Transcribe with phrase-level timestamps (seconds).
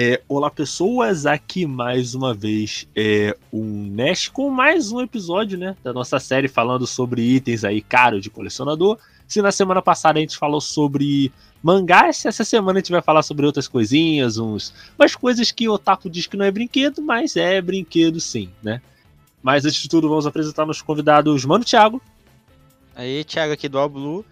[0.00, 5.74] É, olá pessoas, aqui mais uma vez é o Nash com mais um episódio, né,
[5.82, 8.96] da nossa série falando sobre itens aí caros de colecionador.
[9.26, 13.24] Se na semana passada a gente falou sobre mangás, essa semana a gente vai falar
[13.24, 17.36] sobre outras coisinhas, uns, umas coisas que o Otaku diz que não é brinquedo, mas
[17.36, 18.80] é brinquedo sim, né?
[19.42, 22.00] Mas antes de tudo, vamos apresentar nossos convidados, Mano Thiago.
[22.94, 24.24] Aí, Thiago aqui do All Blue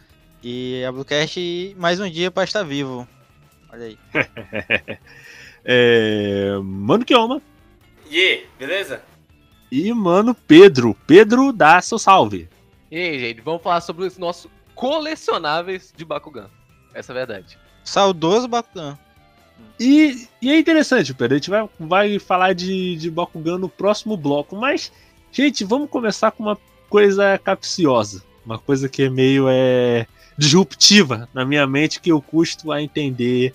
[0.45, 3.09] e a Bluecast mais um dia para estar vivo.
[3.69, 3.98] Olha aí.
[5.69, 7.43] é, Mano Kioma.
[8.09, 9.02] E yeah, beleza?
[9.70, 10.97] E Mano Pedro.
[11.06, 12.48] Pedro, dá seu salve.
[12.89, 16.48] E aí, gente, vamos falar sobre os nossos colecionáveis de Bakugan.
[16.95, 17.59] Essa é a verdade.
[17.83, 18.97] Saudoso Bakugan.
[19.80, 21.34] E, e é interessante, Pedro.
[21.34, 24.55] A gente vai, vai falar de, de Bakugan no próximo bloco.
[24.55, 24.92] Mas,
[25.33, 26.59] gente, vamos começar com uma
[26.89, 28.23] coisa capciosa.
[28.45, 30.06] Uma coisa que é meio é,
[30.39, 33.53] disruptiva na minha mente que eu custo a entender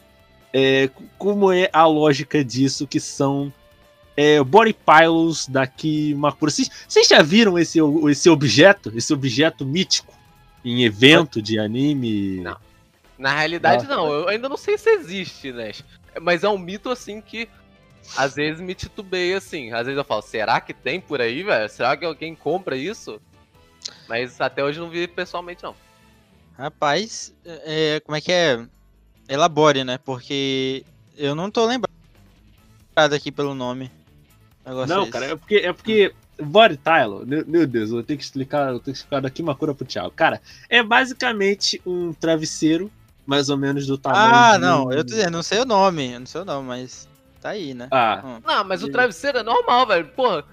[0.53, 3.51] é, como é a lógica disso, que são
[4.15, 6.51] é, body piles daqui Makura.
[6.51, 10.13] Vocês, vocês já viram esse, esse objeto, esse objeto mítico
[10.63, 12.41] em evento de anime?
[12.41, 12.57] Não.
[13.17, 14.07] Na realidade, não.
[14.07, 14.13] não.
[14.13, 15.71] Eu ainda não sei se existe, né?
[16.19, 17.47] Mas é um mito assim que
[18.17, 19.71] às vezes me titubeia assim.
[19.71, 21.69] Às vezes eu falo, será que tem por aí, velho?
[21.69, 23.21] Será que alguém compra isso?
[24.07, 25.75] Mas até hoje não vi pessoalmente, não.
[26.57, 28.65] Rapaz, é, como é que é?
[29.31, 29.97] Elabore, né?
[29.97, 30.83] Porque
[31.17, 31.89] eu não tô lembrado
[33.13, 33.89] aqui pelo nome.
[34.87, 38.67] Não, cara, é porque, é porque Body Tyler, meu, Deus, eu vou ter que explicar,
[38.67, 40.11] eu tenho que explicar daqui uma cura pro Thiago.
[40.11, 42.91] Cara, é basicamente um travesseiro,
[43.25, 44.33] mais ou menos do tamanho.
[44.33, 44.61] Ah, de...
[44.61, 47.07] não, eu tô dizendo, não sei o nome, não sei o nome, mas
[47.39, 47.87] tá aí, né?
[47.89, 48.21] Ah.
[48.23, 48.41] Hum.
[48.45, 50.07] Não, mas o travesseiro é normal, velho.
[50.09, 50.43] Porra.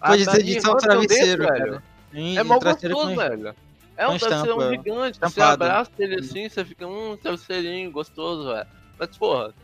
[0.00, 1.82] Pode ser de só travesseiro, desse, velho.
[2.14, 3.54] É mal gostoso, velho.
[3.96, 8.66] É um travesseirão gigante, você abraça ele assim, você fica, um travesseirinho gostoso, velho.
[8.98, 9.54] Mas, porra,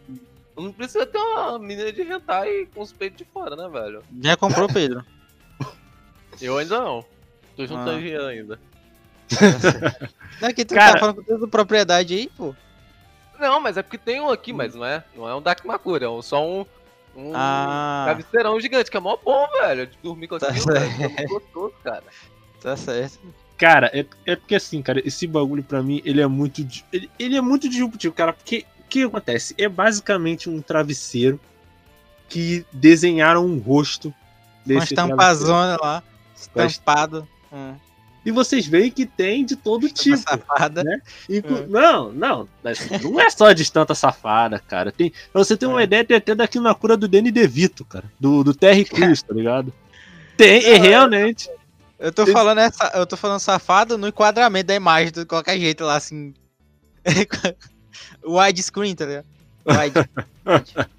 [0.57, 4.03] não precisa ter uma menina de hentai com os peitos de fora, né, velho?
[4.23, 5.05] Já comprou, Pedro?
[6.41, 7.05] Eu ainda não.
[7.57, 7.99] Tô juntando ah.
[7.99, 8.61] dinheiro ainda.
[10.41, 10.95] não é que tu Cara...
[10.95, 12.55] tá falando com toda propriedade aí, pô.
[13.39, 16.23] Não, mas é porque tem um aqui, mas não é, não é um Dakimakura, é
[16.23, 16.67] só um,
[17.17, 18.03] um ah.
[18.05, 21.15] travesseirão gigante, que é mó bom, velho, de dormir com aquilo, tá velho.
[21.17, 22.05] É gostoso, cara.
[22.61, 23.19] Tá certo.
[23.61, 26.67] Cara, é, é porque assim, cara, esse bagulho pra mim, ele é muito.
[26.91, 29.55] Ele, ele é muito disruptivo, cara, porque o que acontece?
[29.59, 31.39] É basicamente um travesseiro
[32.27, 34.15] que desenharam um rosto
[34.65, 36.03] desse Uma estampazona lá,
[36.35, 37.29] estampado.
[37.53, 37.75] Hum.
[38.25, 40.17] E vocês veem que tem de todo tipo.
[40.17, 40.83] Safada.
[40.83, 41.03] Né?
[41.29, 41.67] Inclu hum.
[41.69, 42.49] Não, não.
[43.03, 44.91] Não é só de estampa safada, cara.
[44.91, 45.85] Tem, pra você ter uma é.
[45.85, 48.11] ideia, tem até daqui na cura do Danny DeVito, cara.
[48.19, 49.71] Do, do Terry Crews, tá ligado?
[50.35, 51.47] Tem, e realmente.
[52.01, 55.85] Eu tô falando essa, eu tô falando safado no enquadramento da imagem, de qualquer jeito
[55.85, 56.33] lá, assim.
[58.25, 59.27] Widescreen, tá ligado?
[59.67, 60.89] Wide.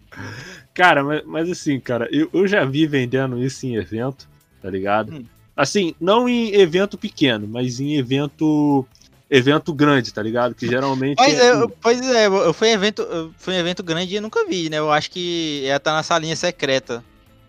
[0.76, 4.30] cara, mas, mas, assim, cara, eu, eu já vi vendendo isso em evento,
[4.62, 5.12] tá ligado?
[5.12, 5.26] Hum.
[5.58, 8.88] Assim, não em evento pequeno, mas em evento
[9.30, 10.54] evento grande, tá ligado?
[10.54, 11.16] Que geralmente.
[11.18, 14.20] Pois é, é pois é eu fui em evento, eu fui em evento grande e
[14.20, 14.78] nunca vi, né?
[14.78, 17.04] Eu acho que ia estar tá na salinha secreta.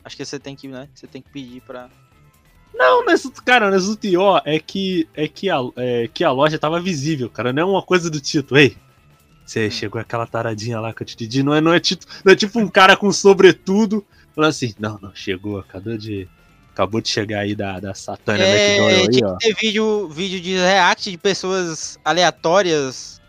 [0.04, 0.88] Acho que você tem que, né?
[0.94, 1.90] Você tem que pedir pra.
[2.74, 6.58] Não, mas, cara, mas o pior é que, é que, a, é que a loja
[6.58, 7.52] tava visível, cara.
[7.52, 8.56] Não é uma coisa do Tito.
[8.56, 8.76] Ei,
[9.44, 9.70] você hum.
[9.70, 11.42] chegou aquela taradinha lá que eu te pedi.
[11.42, 14.98] Não é, não, é tito, não é tipo um cara com sobretudo falando assim: não,
[15.00, 16.28] não, chegou, acabou de.
[16.72, 19.36] Acabou de chegar aí da, da Satânia é, McDonald aí, ó.
[19.36, 23.20] ter vídeo, vídeo de react de pessoas aleatórias.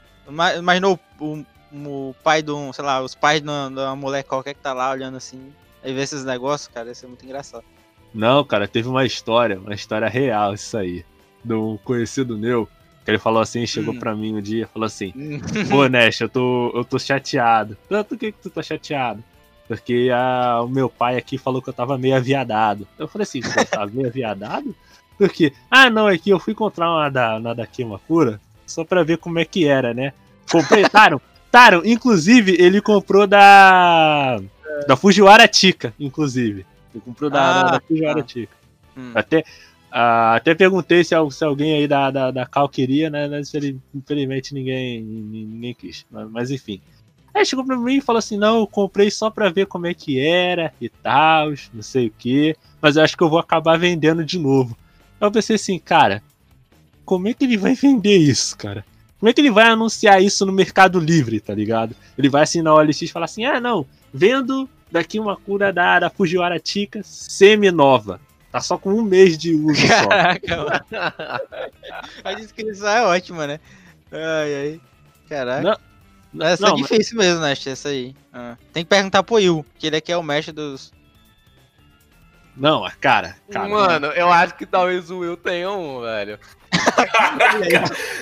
[0.58, 1.44] Imaginou o,
[1.74, 4.72] o, pai do, sei lá, os pais de uma, de uma mulher qualquer que tá
[4.72, 5.52] lá olhando assim.
[5.84, 7.66] Aí vê esses negócios, cara, isso é muito engraçado.
[8.14, 11.04] Não, cara, teve uma história, uma história real isso aí.
[11.44, 12.68] De um conhecido meu,
[13.04, 14.00] que ele falou assim, chegou hum.
[14.00, 15.40] pra mim um dia, falou assim, hum.
[15.70, 17.78] pô, Nash, eu tô, eu tô chateado.
[17.90, 19.24] Tanto que que tu tá chateado?
[19.68, 22.88] Porque a, o meu pai aqui falou que eu tava meio aviadado.
[22.98, 24.76] Eu falei assim, você tava meio aviadado?
[25.18, 29.04] Porque, ah, não, é que eu fui encontrar uma da, uma da Kimakura só pra
[29.04, 30.14] ver como é que era, né?
[30.52, 31.20] Comprei, Taron,
[31.52, 34.40] Taron, inclusive, ele comprou da,
[34.88, 36.66] da Fujiwara Tika, inclusive.
[36.94, 38.40] Ele comprou da, ah, da, da tá.
[38.96, 39.12] Hum.
[39.16, 43.28] Até, uh, até perguntei se, se, alguém aí da, da, da Cal queria, né?
[43.28, 43.52] Mas
[43.94, 46.06] infelizmente ninguém, ninguém quis.
[46.12, 46.82] Mas, mas, enfim.
[47.34, 49.94] Aí chegou pra mim e falou assim: não, eu comprei só pra ver como é
[49.94, 52.56] que era e tal, não sei o que.
[52.80, 54.78] Mas eu acho que eu vou acabar vendendo de novo.
[55.20, 56.22] Aí eu pensei assim, cara,
[57.04, 58.86] como é que ele vai vender isso, cara?
[59.20, 61.96] Como é que ele vai anunciar isso no Mercado Livre, tá ligado?
[62.18, 66.02] Ele vai assim na OLX e falar assim: ah, não, vendo daqui uma cura da,
[66.02, 68.22] da Fujiwara Chica semi-nova.
[68.52, 70.56] Tá só com um mês de uso Caraca,
[70.88, 72.30] só.
[72.30, 73.60] A descrição é ótima, né?
[74.12, 74.82] Ai, ai.
[75.28, 75.80] Caraca.
[76.32, 77.54] Não, Essa Não, é difícil mesmo, né?
[77.54, 78.16] Essa aí.
[78.32, 78.56] Ah.
[78.72, 80.94] Tem que perguntar pro Will, que ele aqui é o mestre dos.
[82.56, 83.68] Não, cara, cara.
[83.68, 86.38] Mano, eu acho que talvez o Will tenha um, velho.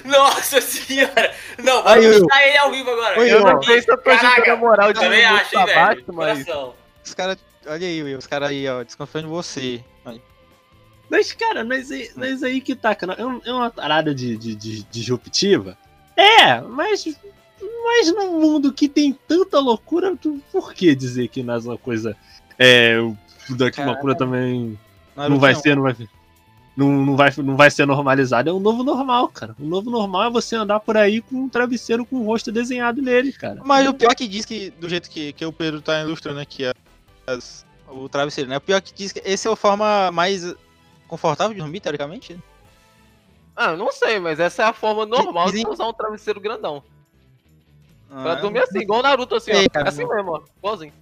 [0.06, 1.34] Nossa senhora!
[1.64, 3.20] Não, vamos deixar ele ao vivo agora.
[3.20, 6.04] Oi, Eu não sei se eu tô jogando a moral de Também acho, hein, velho.
[6.14, 6.44] mas...
[6.44, 6.74] Coração.
[7.04, 7.38] Os caras.
[7.66, 8.18] Olha aí, Will.
[8.18, 9.84] Os caras aí, ó, desconfiando de você.
[10.06, 10.22] Aí.
[11.10, 13.14] Mas, cara, mas, aí- mas aí que tá, cara.
[13.14, 15.78] É é uma parada de, de, de- disruptiva.
[16.16, 17.06] É, mas.
[17.84, 21.78] Mas num mundo que tem tanta loucura, tu- por que dizer que não é uma
[21.78, 22.16] coisa.
[22.58, 22.98] É.
[23.00, 23.16] o-
[23.50, 24.78] Daqui uma loucura também
[25.16, 25.60] não Naruto vai não.
[25.62, 25.96] ser, não vai
[26.76, 28.50] não, não, vai, não vai ser normalizado.
[28.50, 29.56] É um novo normal, cara.
[29.60, 33.02] O novo normal é você andar por aí com um travesseiro com o rosto desenhado
[33.02, 33.62] nele, cara.
[33.66, 36.64] Mas o pior que diz que, do jeito que, que o Pedro tá ilustrando aqui
[37.28, 38.58] as- o travesseiro, né?
[38.58, 40.56] O pior que diz que essa é a forma mais
[41.08, 42.40] confortável de dormir, teoricamente.
[43.56, 46.82] Ah, não sei, mas essa é a forma normal de usar um travesseiro grandão.
[48.10, 49.70] Pra Ah, dormir assim, igual o Naruto, assim, Sei, ó.
[49.70, 50.42] cara, assim não- mesmo, ó.
[50.58, 50.94] Igualzinho.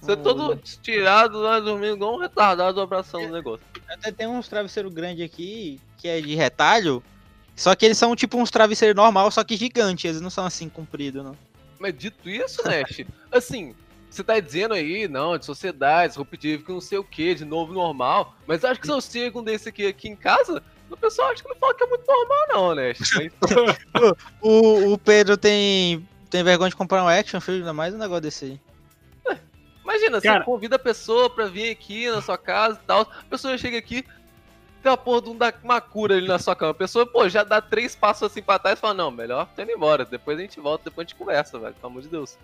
[0.00, 0.22] Você Hum.
[0.22, 3.60] todo estirado lá, dormindo igual um retardado, abraçando o negócio.
[3.88, 7.02] Até tem uns travesseiros grandes aqui, que é de retalho,
[7.54, 10.68] só que eles são tipo uns travesseiros normal, só que gigantes, eles não são assim
[10.68, 11.36] compridos, não.
[11.78, 13.74] Mas dito isso, Nash, assim,
[14.10, 17.72] você tá dizendo aí, não, de sociedade, disruptivo, que não sei o que, de novo
[17.72, 21.30] normal, mas acho que se eu chego um desse aqui, aqui em casa, o pessoal
[21.30, 22.74] acho que não fala que é muito normal, não.
[22.74, 22.98] Mas,
[24.40, 28.22] O, o Pedro tem, tem vergonha de comprar um action figure, ainda mais um negócio
[28.22, 28.60] desse aí.
[29.90, 33.24] Imagina, Cara- você convida a pessoa pra vir aqui na sua casa e tal, a
[33.28, 34.04] pessoa chega aqui,
[34.82, 37.44] tem a porra de um da Makura ali na sua cama, a pessoa, pô, já
[37.44, 40.42] dá três passos assim pra trás e fala, não, melhor tô indo embora, depois a
[40.42, 42.38] gente volta, depois a gente conversa, velho, pelo amor de Deus.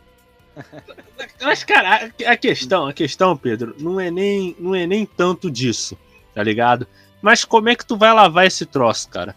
[1.43, 5.51] Mas, cara, a, a questão, a questão, Pedro, não é nem, não é nem tanto
[5.51, 5.99] disso,
[6.35, 6.87] tá ligado?
[7.21, 9.35] Mas como é que tu vai lavar esse troço, cara?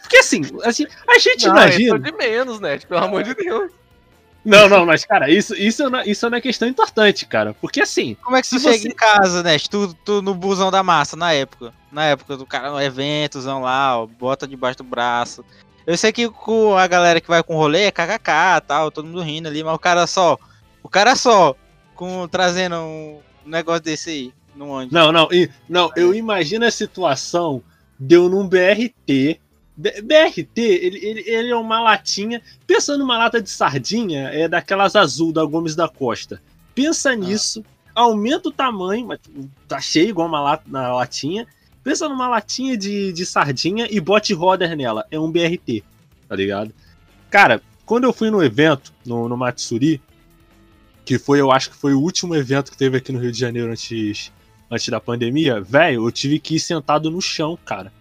[0.00, 1.96] Porque assim, assim, a gente Não, imagina.
[1.96, 2.78] é de menos, né?
[2.78, 3.70] Pelo amor de Deus.
[4.46, 7.52] Não, não, mas, cara, isso, isso, é uma, isso é uma questão importante, cara.
[7.60, 9.58] Porque assim, Como é que tu chega você- em casa, né?
[9.58, 11.74] Tu, tu no busão da massa, na época.
[11.90, 15.44] Na época do cara no eventozão lá, ó, bota debaixo do braço.
[15.84, 19.20] Eu sei que com a galera que vai com rolê é kkk tal, todo mundo
[19.22, 20.38] rindo ali, mas o cara só.
[20.82, 21.56] O cara só
[21.96, 24.32] com, trazendo um negócio desse aí.
[24.54, 24.86] No?
[24.86, 27.62] Não, não, e, não, eu imagino a situação
[27.98, 29.40] deu num BRT.
[29.76, 32.40] BRT, ele, ele, ele é uma latinha.
[32.66, 36.40] Pensa numa lata de sardinha, é daquelas azul da Gomes da Costa.
[36.74, 37.64] Pensa nisso,
[37.94, 39.18] aumenta o tamanho, mas
[39.68, 41.46] tá cheio igual uma lata na latinha.
[41.84, 45.06] Pensa numa latinha de, de sardinha e bote rodas nela.
[45.10, 45.84] É um BRT,
[46.28, 46.72] tá ligado?
[47.30, 50.00] Cara, quando eu fui no evento, no, no Matsuri,
[51.04, 53.38] que foi, eu acho que foi o último evento que teve aqui no Rio de
[53.38, 54.32] Janeiro antes,
[54.70, 57.92] antes da pandemia, velho, eu tive que ir sentado no chão, cara.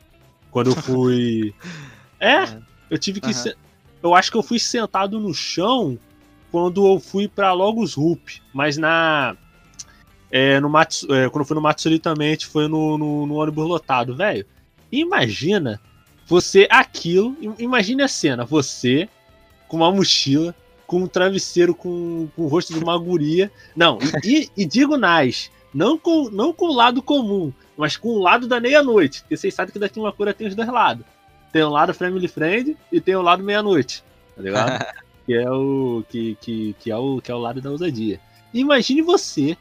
[0.56, 1.54] Quando eu fui.
[2.18, 2.46] é,
[2.90, 3.26] eu tive que.
[3.32, 3.34] Aham.
[3.34, 3.56] se-
[4.02, 6.00] Eu acho que eu fui sentado no chão
[6.50, 9.36] quando eu fui pra Logos Rup, mas na.
[10.32, 13.26] É, no Matsu, é, quando eu fui no Matsuri também, a gente foi no, no,
[13.26, 14.46] no ônibus lotado, velho.
[14.90, 15.82] Imagina
[16.26, 17.36] você aquilo.
[17.42, 19.10] im- Imagine a cena, você
[19.68, 20.56] com uma mochila,
[20.88, 23.52] com um travesseiro com, com o rosto de uma guria.
[23.76, 28.10] Não, e, e- e digo mais, não com, não com o lado comum, mas com
[28.10, 29.22] o lado da meia-noite.
[29.22, 31.06] Porque vocês sabem que daqui uma cura tem os dois lados.
[31.52, 34.04] Tem o lado Family Friend e tem o lado meia-noite.
[34.36, 34.86] Tá ligado?
[35.26, 36.04] que é o.
[36.10, 38.20] Que, que, que, é o, que é o lado da ousadia.
[38.54, 39.58] Imagine você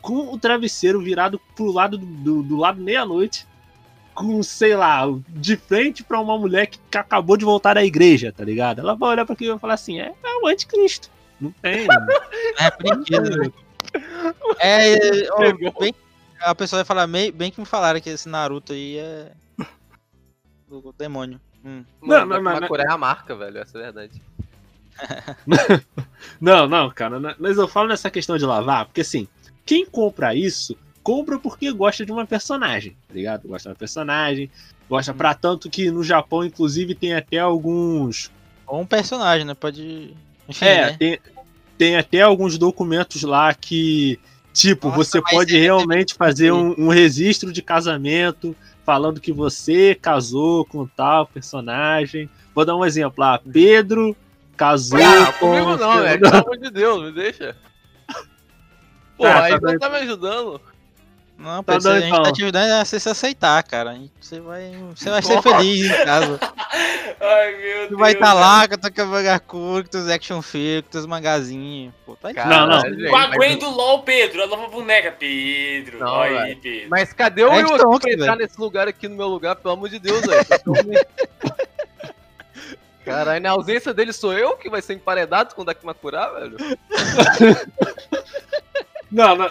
[0.00, 3.46] com o travesseiro virado pro lado do, do, do lado meia-noite,
[4.14, 8.44] com, sei lá, de frente pra uma mulher que, acabou de voltar da igreja, tá
[8.44, 8.80] ligado?
[8.80, 11.10] Ela vai olhar pra aquilo e vai falar assim: é, é o anticristo.
[11.40, 11.86] Não tem.
[12.58, 13.52] É né?
[14.58, 15.94] É, é, ó, bem,
[16.40, 19.32] a pessoa vai falar, bem que me falaram que esse Naruto aí é.
[20.68, 21.40] Do demônio.
[21.64, 21.84] Hum.
[22.02, 24.22] Não, não, não, Makura é a marca, velho, essa é a verdade.
[26.40, 29.28] Não, não, cara, mas eu falo nessa questão de lavar, porque assim,
[29.64, 33.46] quem compra isso, compra porque gosta de uma personagem, tá ligado?
[33.46, 34.50] Gosta de uma personagem,
[34.88, 38.30] gosta pra tanto que no Japão, inclusive, tem até alguns.
[38.66, 39.54] Ou um personagem, né?
[39.54, 40.14] Pode.
[40.48, 40.96] Enfim, É, né?
[40.98, 41.18] tem,
[41.78, 44.18] tem até alguns documentos lá que,
[44.52, 49.94] tipo, Nossa, você pode é- realmente fazer um, um registro de casamento falando que você
[49.94, 52.28] casou com tal personagem.
[52.54, 54.16] Vou dar um exemplo lá, Pedro
[54.56, 55.46] casou Ah, com.
[55.50, 57.54] comigo não, velho, pelo amor de Deus, me deixa.
[59.16, 59.78] Pô, Tá, aí tá você bem.
[59.78, 60.60] tá me ajudando.
[61.38, 63.96] Não, Tá Pedro, a gente tá te ajudando a você se aceitar, cara.
[64.20, 66.40] Você vai, você vai ser feliz em casa.
[67.20, 67.88] Ai, meu Deus.
[67.90, 68.40] Tu vai estar velho.
[68.40, 71.94] lá com a tua Kavagakura, com teus action figures, com teus mangazinhos.
[72.04, 72.80] Pô, tá Cara, Não, não.
[72.80, 74.42] gente, Com a mas- Gwen do LOL, Pedro.
[74.42, 76.00] A nova boneca, Pedro.
[76.00, 76.56] Não, aí.
[76.56, 76.88] Pedro.
[76.90, 77.68] Mas cadê o É Will
[78.00, 78.36] pra entrar velho.
[78.38, 80.44] nesse lugar aqui no meu lugar, pelo amor de Deus, velho?
[83.04, 86.56] Caralho, na ausência dele sou eu que vai ser emparedado com o Dakimakura, velho?
[89.10, 89.50] Não, não.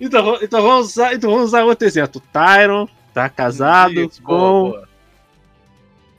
[0.00, 2.20] Então, então, vamos usar, então vamos usar outro exemplo.
[2.32, 4.88] Tyron tá casado Isso, com, boa, boa.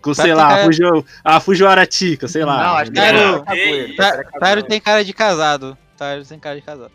[0.01, 2.63] com sei Tá lá, que- a Fujo, a Fujiwara Chica, sei lá.
[2.63, 4.63] Não, acho que Tyron- era capoeira, era Tyro capoeira.
[4.63, 5.77] tem cara de casado.
[5.97, 6.91] Tyro tem cara de casado.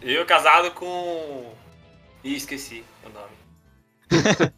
[0.00, 1.52] Eu casado com.
[2.22, 3.32] Ih, esqueci o nome.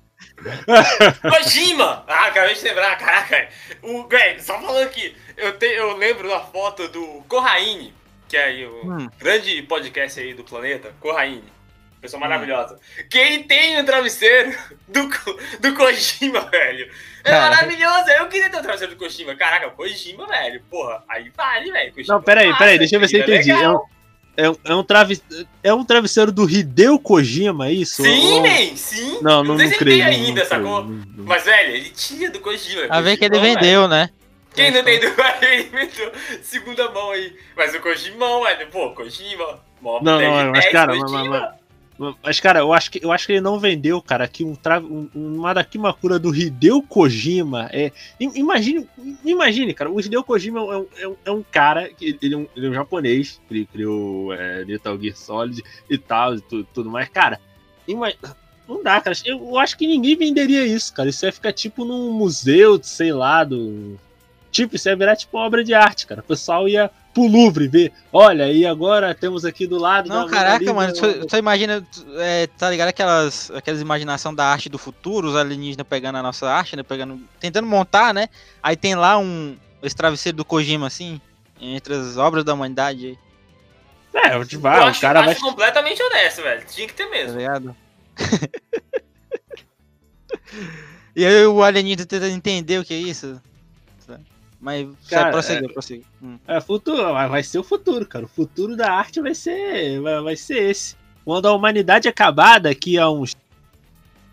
[1.31, 2.05] Kojima!
[2.07, 3.49] Ah, acabei de lembrar, caraca.
[3.83, 7.95] O, Greg, só falando aqui, eu, te, eu lembro da foto do Corraine,
[8.29, 9.09] que é aí o Hum.
[9.19, 11.45] grande podcast aí do planeta, Corraine.
[12.01, 12.79] Pessoa maravilhosa.
[13.09, 14.55] Quem tem um travesseiro
[14.87, 15.09] do,
[15.61, 16.91] do Kojima, velho?
[17.25, 17.49] É Cara.
[17.57, 18.11] maravilhoso.
[18.11, 19.35] Eu queria ter um travesseiro do Kojima.
[19.35, 20.61] Caraca, Kojima, velho.
[20.71, 21.95] Porra, aí vale, velho.
[21.95, 23.65] Kojima Não, peraí, massa, peraí, deixa eu ver se eu Kojima é entendi.
[23.65, 23.81] É um,
[24.37, 25.23] é, um, é, um traves,
[25.63, 28.03] é um travesseiro do Hideo Kojima, é isso?
[28.03, 29.19] Sim, Ou- man, sim.
[29.23, 29.97] Não, Eu não, sei não se ele creio.
[29.97, 30.85] tem não- ainda, não creio, sacou?
[30.85, 32.83] não- não- Mas, velho, ele tinha do Kojima.
[32.91, 34.11] A ver que ele Kojimão, vendeu, né?
[34.55, 37.37] Quem não do ele inventou segunda mão aí.
[37.57, 38.69] Mas o Kojimão, velho.
[38.71, 39.61] Pô, Kojima.
[39.81, 41.29] Mó Não, não, mas dez, cara, mas, Kojima.
[41.99, 44.57] mas- mas, cara, eu acho, que, eu acho que ele não vendeu, cara, que um,
[44.57, 44.81] tra...
[44.81, 47.93] um, uma Dakimakura do Hideo Kojima é.
[48.19, 48.89] im- Imagine,
[49.25, 52.37] imagine, cara, o Hideo Kojima é um, é um, é um cara, que ele é
[52.37, 56.67] um, ele é um japonês, ele criou é, Metal Gear Solid e tal, e tudo,
[56.75, 57.09] tudo mais.
[57.11, 57.39] Cara,
[58.67, 59.17] não dá, cara.
[59.25, 61.09] Eu, eu acho que ninguém venderia isso, cara.
[61.09, 63.97] Isso ia ficar tipo num museu, sei lá, do.
[64.55, 66.21] Tipo, isso ia virar tipo uma obra de arte, cara.
[66.21, 67.93] O pessoal ia pro Louvre ver.
[68.13, 70.09] Olha, e agora temos aqui do lado.
[70.09, 71.85] Não, da caraca, mano, você imagina,
[72.19, 76.49] é, tá ligado aquelas, aquelas imaginação da arte do futuro, os alienígenas pegando a nossa
[76.49, 78.29] arte, né, pegando, tentando montar, né,
[78.63, 81.21] aí tem lá um, esse travesseiro do Kojima, assim,
[81.61, 83.19] entre as obras da humanidade
[84.15, 85.33] aí, É, onde vai, Eu o acho, cara vai.
[85.33, 86.65] acho completamente honesto, velho.
[86.69, 87.39] Tinha que ter tá mesmo.
[87.39, 87.77] ligado?
[91.17, 93.41] e aí o alienígena tentando entender o que é isso,
[94.65, 96.05] mas, Cara, cara, prosseguir, prosseguir.
[96.23, 96.39] Hum.
[96.49, 98.25] É futuro, vai ser o futuro, cara.
[98.25, 100.97] O futuro da arte vai ser, vai, vai ser esse.
[101.23, 103.37] Quando a humanidade acabar daqui a uns.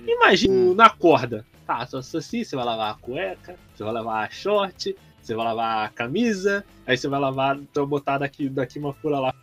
[0.07, 0.73] Imagina Hum.
[0.73, 1.45] na corda.
[1.67, 5.35] Tá, só só assim, você vai lavar a cueca, você vai lavar a short, você
[5.35, 9.33] vai lavar a camisa, aí você vai lavar, então botar daqui, daqui uma fura lá.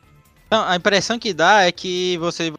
[0.51, 2.53] A impressão que dá é que você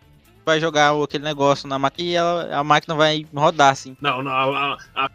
[0.45, 3.97] vai jogar aquele negócio na máquina e ela- a máquina vai rodar, assim.
[3.99, 5.11] Não, não, a- a-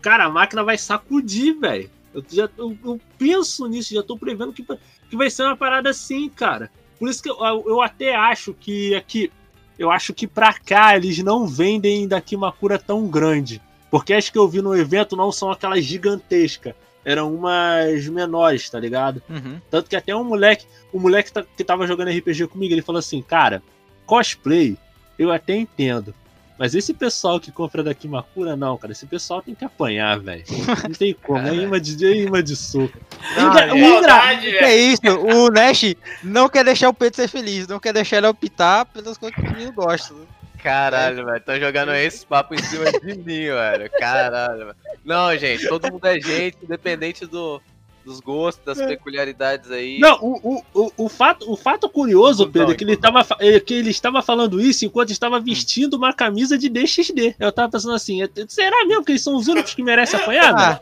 [0.00, 1.90] cara, a máquina vai sacudir, velho.
[2.16, 4.78] Eu, já, eu, eu penso nisso, já tô prevendo que, vai-
[5.10, 6.70] que vai ser uma parada assim, cara.
[6.98, 9.30] Por isso que eu, eu até acho que aqui.
[9.78, 13.60] Eu acho que pra cá eles não vendem daqui uma cura tão grande.
[13.90, 16.74] Porque as que eu vi no evento não são aquelas gigantescas.
[17.04, 19.22] Eram umas menores, tá ligado?
[19.28, 19.60] Uhum.
[19.70, 22.98] Tanto que até um moleque, o moleque tá- que tava jogando RPG comigo, ele falou
[22.98, 23.62] assim, cara,
[24.06, 24.76] cosplay
[25.18, 26.14] eu até entendo.
[26.58, 28.92] Mas esse pessoal que compra daqui Makura, não, cara.
[28.92, 30.42] Esse pessoal tem que apanhar, velho.
[30.84, 31.46] Não tem como.
[31.46, 32.98] É imã de, é imã de soco.
[33.36, 34.54] Não, Engra- gente.
[34.54, 35.00] o Que é isso?
[35.04, 39.18] O Nash não quer deixar o Pedro ser feliz, não quer deixar ele optar pelas
[39.18, 40.14] coisas que o menino gosta.
[40.62, 41.40] Caralho, velho.
[41.42, 43.90] Tão jogando esse papo em cima de mim, velho.
[44.00, 44.76] Caralho, velho.
[45.04, 47.60] Não, gente, todo mundo é gente, independente do,
[48.06, 49.98] dos gostos, das peculiaridades aí.
[49.98, 53.24] Não, o, o, o, o fato, o fato curioso, Não, Pedro, é que ele, tava,
[53.24, 57.34] fa- é que ele estava falando isso enquanto estava vestindo uma camisa de DXD.
[57.38, 60.54] Eu tava pensando assim, é- será mesmo que eles são os únicos que merecem apanhar?
[60.56, 60.80] Ah,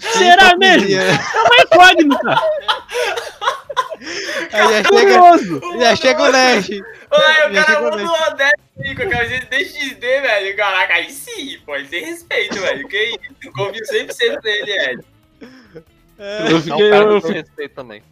[0.00, 1.00] Será hipocrisia.
[1.02, 2.40] É uma incógnita.
[4.52, 5.60] Aí já chega, Curioso.
[5.80, 6.70] já chega o Nash.
[7.10, 8.54] Ai, o Já cara uma dessa
[8.84, 10.56] aí com a camiseta de DXD, velho.
[10.56, 12.88] Caraca, aí sim, pô, ele tem respeito, velho.
[12.88, 13.52] Que isso?
[13.52, 15.04] Confio 100% nele, velho.
[16.18, 18.02] Eu Não, fiquei, cara, eu, eu eu fiquei- respeito também.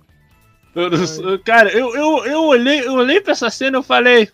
[0.74, 3.82] eu não sou- cara, eu, eu, eu olhei, eu olhei pra essa cena e eu
[3.82, 4.28] falei.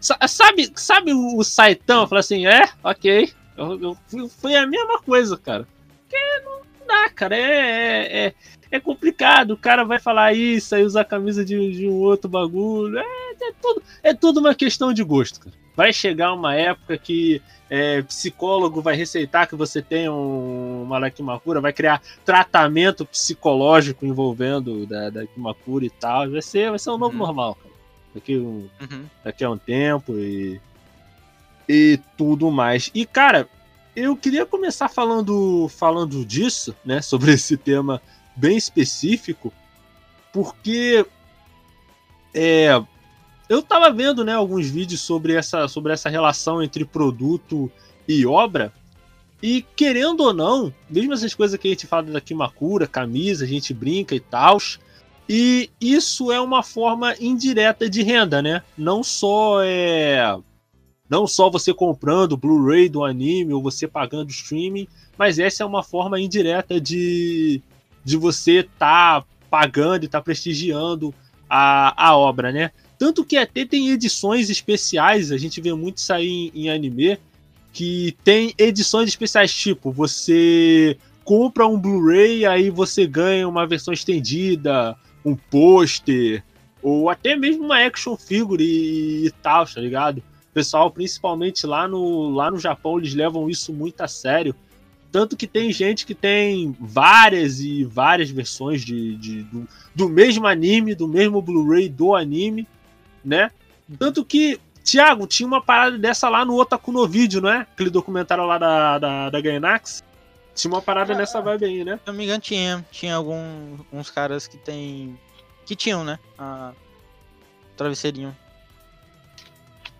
[0.00, 2.02] "Sa- Sabe, sabe o, Saitão?
[2.02, 3.32] Eu falei assim, é, ok.
[3.56, 5.66] Eu, eu- foi a mesma coisa, cara.
[6.08, 7.36] Porque não dá, cara.
[7.36, 8.34] É, é, é,
[8.70, 9.50] é complicado.
[9.52, 12.98] O cara vai falar isso, aí usar a camisa de, de um outro bagulho.
[12.98, 15.56] É, é, tudo, é tudo uma questão de gosto, cara.
[15.76, 21.60] Vai chegar uma época que é, psicólogo vai receitar que você tenha um, uma Lakimakura,
[21.60, 26.30] vai criar tratamento psicológico envolvendo da, da Kimakura e tal.
[26.30, 27.18] Vai ser, vai ser um novo Uhum.
[27.26, 27.74] normal, cara.
[28.14, 29.04] Daqui, um, Uhum.
[29.22, 30.60] daqui a um tempo e,
[31.68, 32.90] e tudo mais.
[32.94, 33.46] E, cara,
[33.94, 37.00] eu queria começar falando, falando disso, né?
[37.02, 38.00] Sobre esse tema
[38.34, 39.52] bem específico,
[40.32, 41.04] porque
[42.34, 42.68] é,
[43.48, 47.70] eu tava vendo né, alguns vídeos sobre essa, sobre essa relação entre produto
[48.06, 48.72] e obra.
[49.42, 53.48] E querendo ou não, mesmo essas coisas que a gente fala da Kimakura, camisa, a
[53.48, 54.58] gente brinca e tal,
[55.28, 58.62] e isso é uma forma indireta de renda, né?
[58.76, 60.36] Não só é
[61.08, 65.82] Não só você comprando Blu-ray do anime ou você pagando streaming, mas essa é uma
[65.82, 67.62] forma indireta de,
[68.04, 71.14] de você estar tá pagando e tá prestigiando
[71.48, 72.72] a, a obra, né?
[72.98, 77.18] Tanto que até tem edições especiais, a gente vê muito aí em, em anime,
[77.72, 84.96] que tem edições especiais, tipo, você compra um Blu-ray, aí você ganha uma versão estendida,
[85.24, 86.42] um pôster,
[86.82, 90.18] ou até mesmo uma action figure e, e tal, tá ligado?
[90.18, 94.54] O pessoal, principalmente lá no, lá no Japão, eles levam isso muito a sério.
[95.12, 100.46] Tanto que tem gente que tem várias e várias versões de, de do, do mesmo
[100.46, 102.66] anime, do mesmo Blu-ray do anime,
[103.24, 103.50] né?
[103.98, 107.60] Tanto que, Thiago, tinha uma parada dessa lá no Otaku no Vídeo, não é?
[107.60, 110.02] Aquele documentário lá da, da, da Gainax.
[110.54, 111.98] Tinha uma parada ah, nessa vibe aí, né?
[111.98, 112.84] Se não me engano, tinha.
[112.90, 115.18] Tinha alguns caras que tem
[115.64, 116.18] que tinham, né?
[116.38, 116.72] A
[117.76, 118.34] travesseirinho.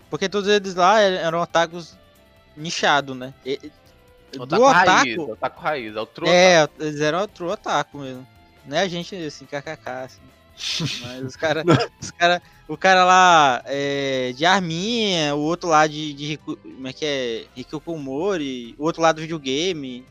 [0.09, 1.95] Porque todos eles lá eram otakus
[2.57, 3.33] nichados, né?
[3.45, 3.71] E,
[4.35, 4.89] otaku do otaku.
[4.89, 6.83] Raiz, otaku raiz, é o true É, otaku.
[6.83, 8.27] eles eram o true otaku mesmo.
[8.65, 10.21] Não é a gente assim, kkk, assim.
[11.05, 11.63] Mas os caras.
[12.01, 16.37] os cara, o cara lá é, de arminha, o outro lá de, de.
[16.37, 17.45] Como é que é?
[17.55, 20.05] Hikikomori, o outro lá do videogame.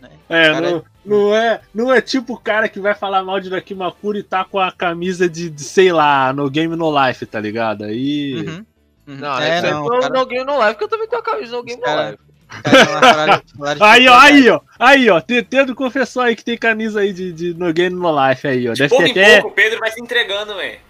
[0.00, 0.08] Né?
[0.30, 0.70] É, cara...
[0.70, 4.22] não, não, é, não é tipo o cara que vai falar mal de Dakimakura e
[4.22, 7.84] tá com a camisa de, de, sei lá, no Game No Life, tá ligado?
[7.84, 8.34] Aí.
[8.34, 8.66] Uhum.
[9.06, 9.16] Uhum.
[9.16, 10.18] Não, é, não, não cara...
[10.18, 12.18] no Game No Life, que eu também tenho a camisa no Game cara...
[13.80, 17.54] Aí, ó, aí, ó, aí, ó, Pedro confessou aí que tem camisa aí de, de
[17.54, 18.72] No Game No Life aí, ó.
[18.72, 19.40] De Deve pouco ter até...
[19.40, 20.80] pouco, o Pedro vai se entregando, velho.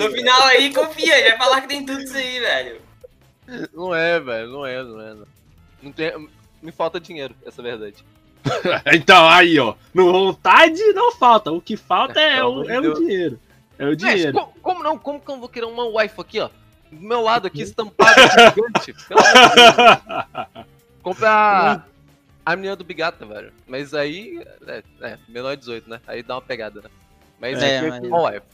[0.00, 2.80] no final aí, confia, ele vai falar que tem tudo isso aí, velho.
[3.74, 5.14] Não é, velho, não é, não é.
[5.14, 5.26] Não.
[5.82, 6.28] não tem...
[6.62, 8.04] Me falta dinheiro, essa é a verdade.
[8.94, 9.74] então, aí, ó.
[9.92, 11.52] No vontade não falta.
[11.52, 13.40] O que falta é, o, é o dinheiro.
[13.78, 14.32] É o dinheiro.
[14.34, 14.98] Mas, como, como, não?
[14.98, 16.48] Como que eu vou querer uma wife aqui, ó?
[16.90, 18.94] Do meu lado aqui, estampado gigante.
[19.06, 19.20] Pelo
[21.02, 21.88] Comprar
[22.44, 23.52] a menina do Bigata, velho.
[23.66, 24.42] Mas aí.
[24.66, 26.00] É, é, menor de 18, né?
[26.06, 26.88] Aí dá uma pegada, né?
[27.40, 28.04] Mas é, é mas...
[28.04, 28.46] uma wife.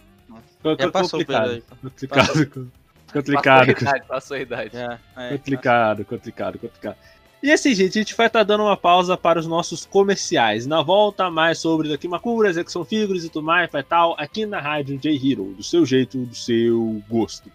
[0.78, 1.62] Já passou complicado.
[1.80, 2.72] Complicado.
[3.14, 3.66] Complicado.
[3.66, 4.76] Passou a idade, passou a idade.
[4.76, 6.96] É, é, complicado, complicado, complicado.
[7.40, 10.66] E assim, gente, a gente vai estar tá dando uma pausa para os nossos comerciais.
[10.66, 14.98] Na volta, mais sobre Dakimakura, Action Figures e tudo mais, vai tal, aqui na Rádio
[14.98, 17.52] J Hero, do seu jeito, do seu gosto.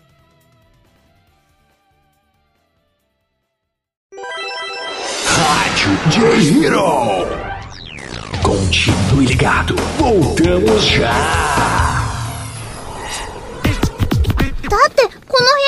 [5.79, 6.17] Rádio J
[6.65, 7.27] Hero.
[8.43, 11.13] Continue ligado, voltamos já.
[14.69, 15.61] だってこの部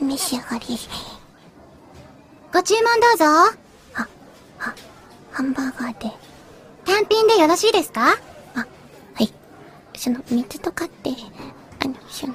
[0.00, 0.78] 召し上がり。
[2.52, 3.24] ご注文どうぞ。
[3.24, 4.08] は、
[4.58, 4.74] は、
[5.32, 6.10] ハンバーガーで。
[6.84, 8.12] 単品でよろしいですか？
[8.54, 8.66] あ、
[9.14, 9.32] はい。
[9.96, 11.10] その、水とかって、
[11.80, 12.34] あの、その、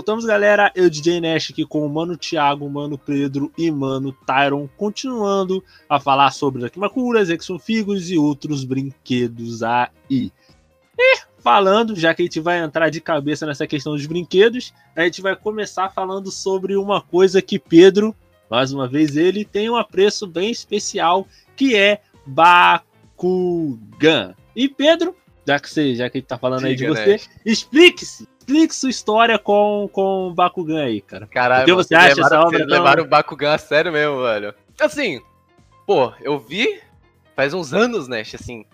[0.00, 0.72] voltamos, galera.
[0.74, 6.00] Eu, DJ Nash, aqui com o Mano Thiago, Mano Pedro e Mano Tyron, continuando a
[6.00, 10.32] falar sobre Dakimakuras, Action Figures e outros brinquedos aí.
[10.98, 15.02] E falando, já que a gente vai entrar de cabeça nessa questão dos brinquedos, a
[15.02, 18.16] gente vai começar falando sobre uma coisa que Pedro,
[18.48, 24.34] mais uma vez ele, tem um apreço bem especial, que é Bakugan.
[24.56, 25.14] E Pedro,
[25.46, 27.28] já que você, já que a gente tá falando aí de Diga, você, Nash.
[27.44, 28.26] explique-se.
[28.50, 31.24] Explique sua história com, com o Bakugan aí, cara.
[31.28, 34.22] Caralho, O que você acha levaram, dessa obra tão- levaram o Bakugan a sério mesmo,
[34.22, 34.52] velho.
[34.80, 35.20] Assim,
[35.86, 36.80] pô, eu vi
[37.36, 38.22] faz uns anos, né?
[38.22, 38.66] Assim,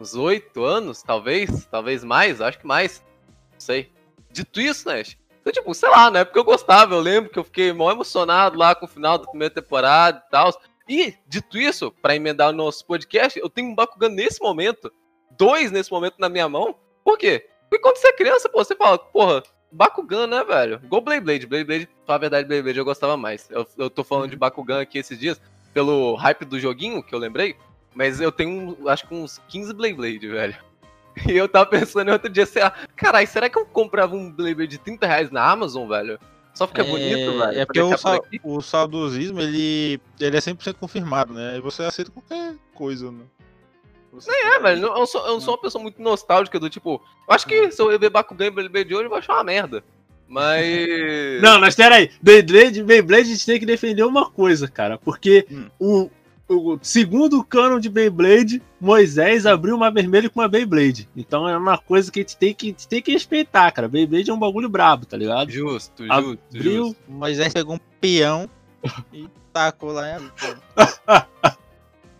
[0.00, 3.04] uns oito anos, talvez, talvez mais, acho que mais.
[3.52, 3.92] Não sei.
[4.32, 5.02] Dito isso, né?
[5.42, 6.24] Então, tipo, sei lá, né?
[6.24, 9.26] Porque eu gostava, eu lembro que eu fiquei mó emocionado lá com o final da
[9.26, 10.50] primeira temporada e tal.
[10.88, 14.90] E, dito isso, pra emendar o nosso podcast, eu tenho um Bakugan nesse momento,
[15.36, 16.74] dois nesse momento na minha mão.
[17.04, 17.50] Por quê?
[17.74, 20.80] Porque quando você é criança, pô, você fala, porra, Bakugan, né, velho?
[20.84, 21.46] Igual Blade Blade.
[21.46, 23.48] Blade Blade, pra verdade, Blade Blade eu gostava mais.
[23.50, 25.40] Eu, eu tô falando de Bakugan aqui esses dias,
[25.72, 27.56] pelo hype do joguinho, que eu lembrei.
[27.92, 30.56] Mas eu tenho, acho que uns 15 Blade Blade, velho.
[31.28, 34.54] E eu tava pensando outro dia, sei lá, caralho, será que eu comprava um Blade
[34.56, 36.18] Blade de 30 reais na Amazon, velho?
[36.52, 37.58] Só fica bonito, velho.
[37.60, 41.52] É porque o, por sa- o saudosismo, ele, ele é 100% confirmado, né?
[41.54, 43.24] Aí você aceita qualquer coisa, né?
[44.14, 47.02] Você É, velho, eu sou, eu sou uma pessoa muito nostálgica do tipo.
[47.28, 49.34] Eu acho que se eu rever Bakugan e Blade Blade de hoje, eu vou achar
[49.34, 49.82] uma merda.
[50.28, 50.66] Mas.
[51.42, 52.10] Não, mas peraí.
[52.22, 54.96] Beyblade, Beyblade a gente tem que defender uma coisa, cara.
[54.98, 55.66] Porque Hum.
[55.78, 56.10] o,
[56.48, 61.08] o segundo canon de Beyblade, Moisés abriu uma vermelha com uma Beyblade.
[61.16, 63.88] Então é uma coisa que a gente tem que, gente tem que respeitar, cara.
[63.88, 65.50] Beyblade é um bagulho brabo, tá ligado?
[65.50, 66.86] Justo, justo, Abriu.
[66.86, 66.96] justo.
[67.08, 68.48] Moisés pegou um peão
[69.12, 70.30] e tacou lá em.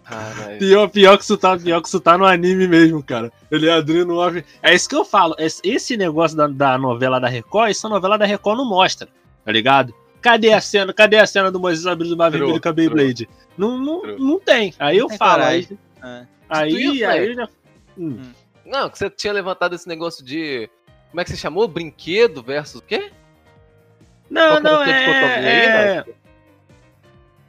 [0.05, 0.59] Caralho.
[0.59, 3.33] Pior, pior, que isso tá, pior que isso tá no anime mesmo, cara.
[3.51, 4.45] Ele abriu no off.
[4.63, 5.35] É isso que eu falo.
[5.39, 9.09] Esse- negócio da, da novela da Record, essa novela da Record não mostra,
[9.45, 9.95] tá ligado?
[10.21, 10.93] Cadê a cena?
[10.93, 13.29] Cadê a cena do Moisés abrindo uma vermelha com a Beyblade?
[13.57, 14.75] Não, não, não tem.
[14.79, 15.43] Aí eu tem falo.
[15.43, 15.69] Aí.
[16.03, 16.27] É.
[16.49, 17.49] aí, isso, aí eu já.
[17.97, 18.33] Hum.
[18.65, 20.69] Não, que você tinha levantado esse negócio de.
[21.11, 21.69] Como é que você chamou?
[21.69, 23.11] Brinquedo versus o quê?
[24.31, 26.05] Não, Qual não, a dicotomia aí, é.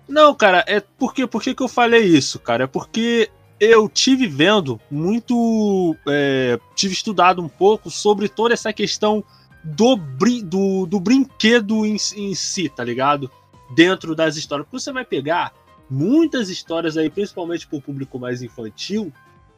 [0.08, 2.66] Não, cara, é porque, por que eu falei isso, cara?
[2.66, 5.96] É porque eu tive vendo muito.
[6.08, 9.24] é, tive estudado um pouco sobre toda essa questão
[9.64, 13.32] do, brin do, do brinquedo em, em si, tá ligado?
[13.74, 14.68] Dentro das histórias.
[14.68, 15.54] Porque você vai pegar
[15.90, 19.12] muitas histórias aí, principalmente pro público mais infantil,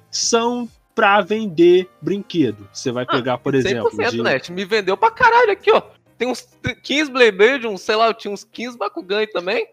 [0.10, 2.67] são pra vender brinquedo.
[2.73, 3.91] Você vai pegar, por exemplo.
[3.91, 4.51] 100% de- net.
[4.51, 5.81] Me vendeu pra caralho aqui, ó.
[6.17, 6.47] Tem uns
[6.81, 9.67] 15 Beyblade, uns, sei lá, eu tinha uns 15 Bakugan aí também.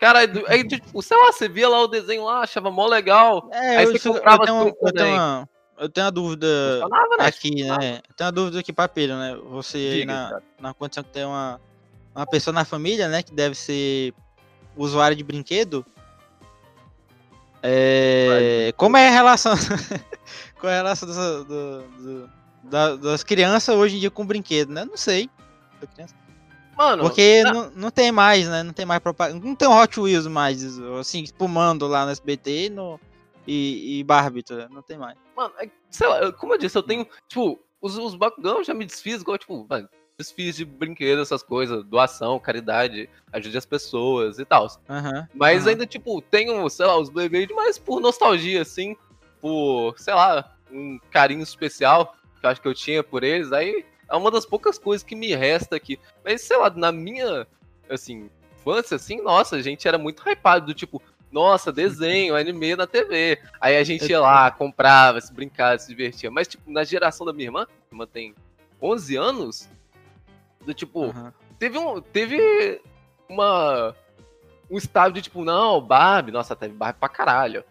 [0.00, 3.48] Cara, aí, tipo, sei lá, você via lá o desenho lá, achava mó legal.
[3.52, 6.10] É, Aí eu, você isso- eu comprava tenho, tudo eu, tenho uma, eu tenho uma
[6.12, 6.46] dúvida
[7.18, 7.26] né?
[7.26, 8.00] aqui, né?
[8.08, 9.36] Eu tenho uma dúvida aqui pra Pedro, né?
[9.50, 10.42] Você aí na, cara.
[10.58, 11.60] na condição que tem uma,
[12.14, 13.22] uma pessoa na família, né?
[13.22, 14.14] Que deve ser
[14.74, 15.84] usuário de brinquedo.
[17.62, 19.52] É, como é a relação.
[20.58, 22.30] qual é a relação dessa- do- do-
[22.64, 24.84] da- das crianças hoje em dia com brinquedo, né?
[24.84, 25.28] Não sei.
[25.80, 26.14] Da criança.
[26.76, 27.52] Mano, Porque não.
[27.52, 28.62] não, não tem mais, né?
[28.62, 29.44] Não tem mais propaganda.
[29.44, 30.62] Não tem o Hot Wheels mais,
[30.98, 32.98] assim, espumando lá no SBT e, no,
[33.46, 34.68] e, e Barbie, tá?
[34.70, 35.16] não tem mais.
[35.36, 38.72] Mano, é- sei lá, como eu disse, eu tenho, tipo, os, os Bakugan eu já
[38.74, 44.38] me desfiz, igual, tipo, mano, desfiz de brinquedo, essas coisas, doação, caridade, ajude as pessoas
[44.38, 44.66] e tal.
[44.88, 45.26] Aham.
[45.34, 45.70] Mas aham.
[45.70, 48.96] ainda, tipo, tenho, sei lá, os Beyblade, mas por nostalgia, assim,
[49.40, 53.84] por, sei lá, um carinho especial que eu acho que eu tinha por eles, aí
[54.10, 55.98] é uma das poucas coisas que me resta aqui.
[56.24, 57.46] Mas, sei lá, na minha,
[57.88, 62.86] assim, infância, assim, nossa, a gente era muito hypado, do tipo, nossa, desenho, anime na
[62.86, 63.40] TV.
[63.60, 66.30] Aí a gente ia lá, comprava, se brincava, se divertia.
[66.30, 68.34] Mas, tipo, na geração da minha irmã, minha irmã tem
[68.82, 69.68] 11 anos,
[70.64, 71.32] do tipo, aham.
[71.58, 72.00] teve um.
[72.00, 72.80] Teve
[73.28, 73.94] uma.
[74.68, 77.64] Um estado de tipo, não, Barbie, nossa, teve Barbie pra caralho.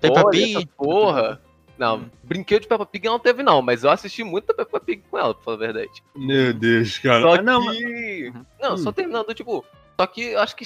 [0.00, 0.66] Peppa Pig?
[0.76, 1.40] Porra.
[1.78, 2.10] Não, Hum.
[2.22, 5.18] brinquedo de Peppa Pig não teve, não, mas eu assisti muito da Peppa Pig com
[5.18, 6.02] ela, pra falar a verdade.
[6.14, 7.20] Meu Deus, cara.
[7.22, 8.32] Só Ah, não, mas- que.
[8.34, 8.46] Uhum.
[8.60, 8.78] Não, Hum.
[8.78, 9.64] só terminando, tipo.
[10.00, 10.64] Só que eu acho que.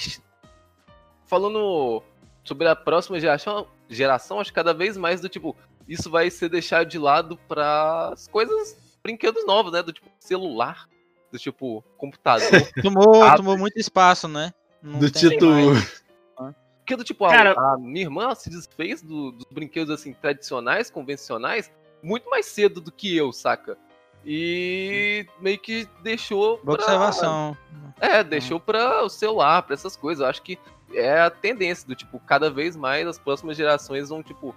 [1.25, 2.01] Falando
[2.43, 5.55] sobre a próxima geração, geração, acho que cada vez mais do tipo.
[5.87, 9.81] Isso vai ser deixado de lado para as coisas, brinquedos novos, né?
[9.81, 10.87] Do tipo celular,
[11.31, 12.47] do tipo computador.
[12.81, 14.53] Tomou, Ah, tomou muito espaço, né?
[14.81, 15.73] Não do tem título.
[15.73, 16.00] mais.
[16.81, 20.89] Porque do tipo, a- Cara- a, minha irmã se desfez do- dos brinquedos assim, tradicionais,
[20.89, 21.71] convencionais,
[22.03, 23.77] muito mais cedo do que eu, saca?
[24.25, 26.59] E meio que deixou.
[26.63, 27.57] Boa pra- observação.
[27.99, 30.21] É, deixou pra o celular, pra essas coisas.
[30.23, 30.57] Eu acho que
[30.93, 34.55] é a tendência do tipo, cada vez mais as próximas gerações vão, tipo,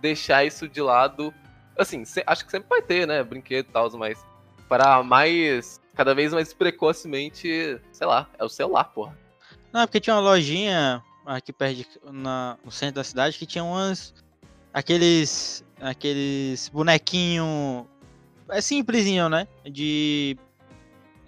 [0.00, 1.32] deixar isso de lado.
[1.78, 3.22] Assim, se- acho que sempre vai ter, né?
[3.22, 4.24] Brinquedo e tal, mas
[4.68, 5.80] para mais.
[5.94, 9.16] Cada vez mais precocemente, sei lá, é o celular, porra.
[9.72, 13.46] Não, é porque tinha uma lojinha aqui perto de, na, no centro da cidade que
[13.46, 14.14] tinha umas.
[14.72, 15.64] Aqueles.
[15.80, 17.86] Aqueles bonequinho.
[18.48, 19.46] É simplesinho, né?
[19.64, 20.36] De.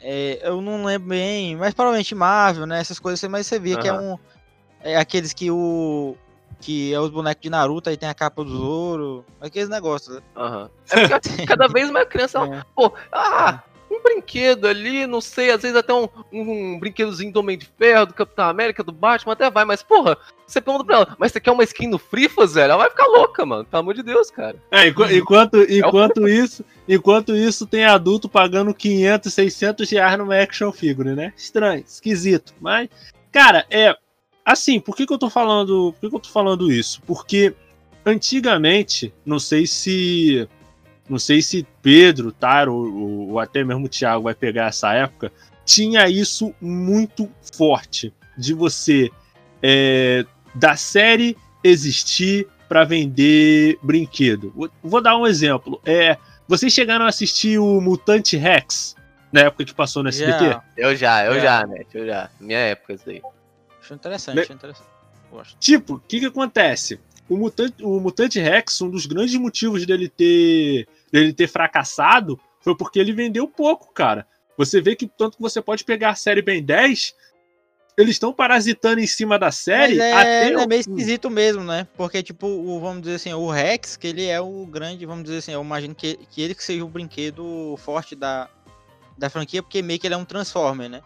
[0.00, 2.80] é, eu não lembro bem, mas provavelmente Marvel, né?
[2.80, 4.16] Essas coisas assim, mas você via que é um.
[4.80, 6.16] É aqueles que o.
[6.60, 10.16] que é os bonecos de Naruto, aí tem a capa do Zoro, aqueles negócios.
[10.16, 10.22] né?
[10.36, 10.70] Aham.
[10.90, 12.64] É porque cada vez mais criança, É.
[12.74, 13.62] pô, ah,
[13.98, 18.06] um brinquedo ali, não sei, às vezes até um, um brinquedozinho do Homem de Ferro,
[18.06, 21.40] do Capitão América, do Batman, até vai, mas porra, você pergunta pra ela, mas você
[21.40, 22.72] quer uma skin no Frifas, velho?
[22.72, 24.56] Ela vai ficar louca, mano, pelo amor de Deus, cara.
[24.70, 30.72] É, enqu- enquanto, enquanto isso, enquanto isso tem adulto pagando 500, 600 reais numa action
[30.72, 31.32] figure, né?
[31.36, 32.88] Estranho, esquisito, mas
[33.32, 33.94] cara, é
[34.44, 37.02] assim, por que, que eu tô falando, por que, que eu tô falando isso?
[37.06, 37.54] Porque
[38.06, 40.48] antigamente, não sei se
[41.08, 45.32] não sei se Pedro, Taro ou, ou até mesmo o Thiago vai pegar essa época,
[45.64, 49.10] tinha isso muito forte de você
[49.62, 54.52] é, da série existir para vender brinquedo.
[54.54, 55.80] Vou- Vou dar um exemplo.
[55.84, 56.16] É,
[56.46, 58.94] vocês chegaram a assistir o Mutante Rex
[59.32, 60.38] na época que passou no SBT?
[60.50, 61.40] Já, Eu já, eu É.
[61.40, 63.20] já, né, eu já, minha época isso aí.
[63.82, 64.86] acho interessante, acho interessante.
[65.30, 65.56] Gosto.
[65.58, 66.98] Tipo, o que que acontece?
[67.28, 72.76] O Mutante, o Mutante Rex, um dos grandes motivos dele ter, dele ter fracassado foi
[72.76, 74.26] porque ele vendeu pouco, cara.
[74.56, 77.14] Você vê que tanto que você pode pegar a série Ben 10,
[77.96, 81.86] eles estão parasitando em cima da série Mas é, até é meio esquisito mesmo, né?
[81.96, 85.38] Porque, tipo, o, vamos dizer assim, o Rex, que ele é o grande, vamos dizer
[85.38, 88.48] assim, eu imagino que, que ele que seja o brinquedo forte da,
[89.16, 91.02] da franquia, porque meio que ele é um Transformer, né?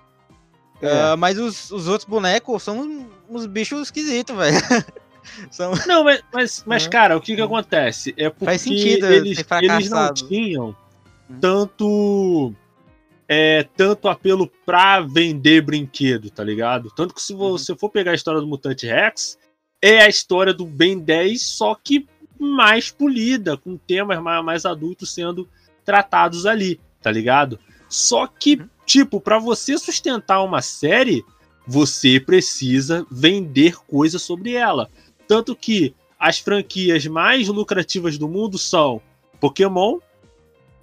[0.83, 0.91] É.
[0.91, 4.57] Ah, mas os, os outros bonecos são uns, uns bichos esquisitos, velho.
[5.51, 5.73] são...
[5.87, 6.91] Não, mas, mas, mas Uhum.
[6.91, 8.15] cara, o que que acontece?
[8.17, 10.77] É porque Faz sentido eles, eles não tinham
[11.31, 11.39] Uhum.
[11.41, 12.55] tanto
[13.29, 16.91] é, tanto apelo pra vender brinquedo, tá ligado?
[16.95, 17.39] Tanto que se Uhum.
[17.39, 19.39] você for pegar a história do Mutante Rex,
[19.81, 22.07] é a história do Ben 10, só que
[22.39, 25.49] mais polida, com temas mais, mais adultos sendo
[25.85, 27.59] tratados ali, tá ligado?
[27.89, 28.69] Só que, Uhum.
[28.85, 31.25] tipo, pra você sustentar uma série,
[31.67, 34.91] você precisa vender coisas sobre ela.
[35.27, 39.01] Tanto que as franquias mais lucrativas do mundo são
[39.41, 39.99] Pokémon,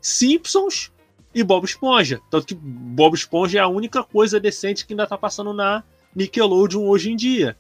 [0.02, 0.92] Simpsons
[1.34, 2.20] e Bob Esponja.
[2.30, 5.84] Tanto que Bob Esponja é a única coisa decente que ainda tá passando na
[6.16, 7.56] Nickelodeon hoje em dia.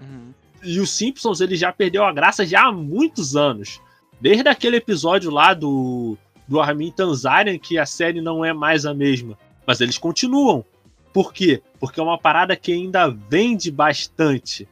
[0.00, 0.32] Uhum.
[0.62, 3.80] E os Simpsons ele já perdeu a graça já há muitos anos.
[4.20, 8.94] Desde aquele episódio lá do, do Armin Tanzarian, que a série não é mais a
[8.94, 9.36] mesma.
[9.66, 10.64] Mas eles continuam.
[11.12, 11.60] Por quê?
[11.78, 14.68] Porque é uma parada que ainda vende bastante.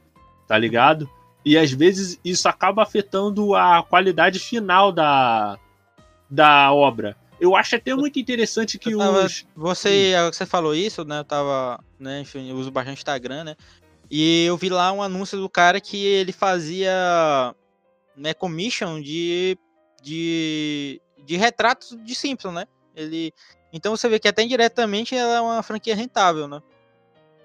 [0.46, 1.11] Tá ligado?
[1.44, 5.59] E às vezes isso acaba afetando a qualidade final da,
[6.29, 7.16] da obra.
[7.40, 9.46] Eu acho até muito interessante que tava- os.
[9.57, 11.20] Você, que você falou isso, né?
[11.20, 13.57] Eu tava, né, enfim, eu uso bastante Instagram, né?
[14.11, 16.92] E eu vi lá um anúncio do cara que ele fazia,
[18.16, 19.57] né, commission de,
[20.03, 22.66] de, de retratos de Simpson, né?
[22.94, 23.33] Ele,
[23.72, 26.61] então você vê que até indiretamente ela é uma franquia rentável, né?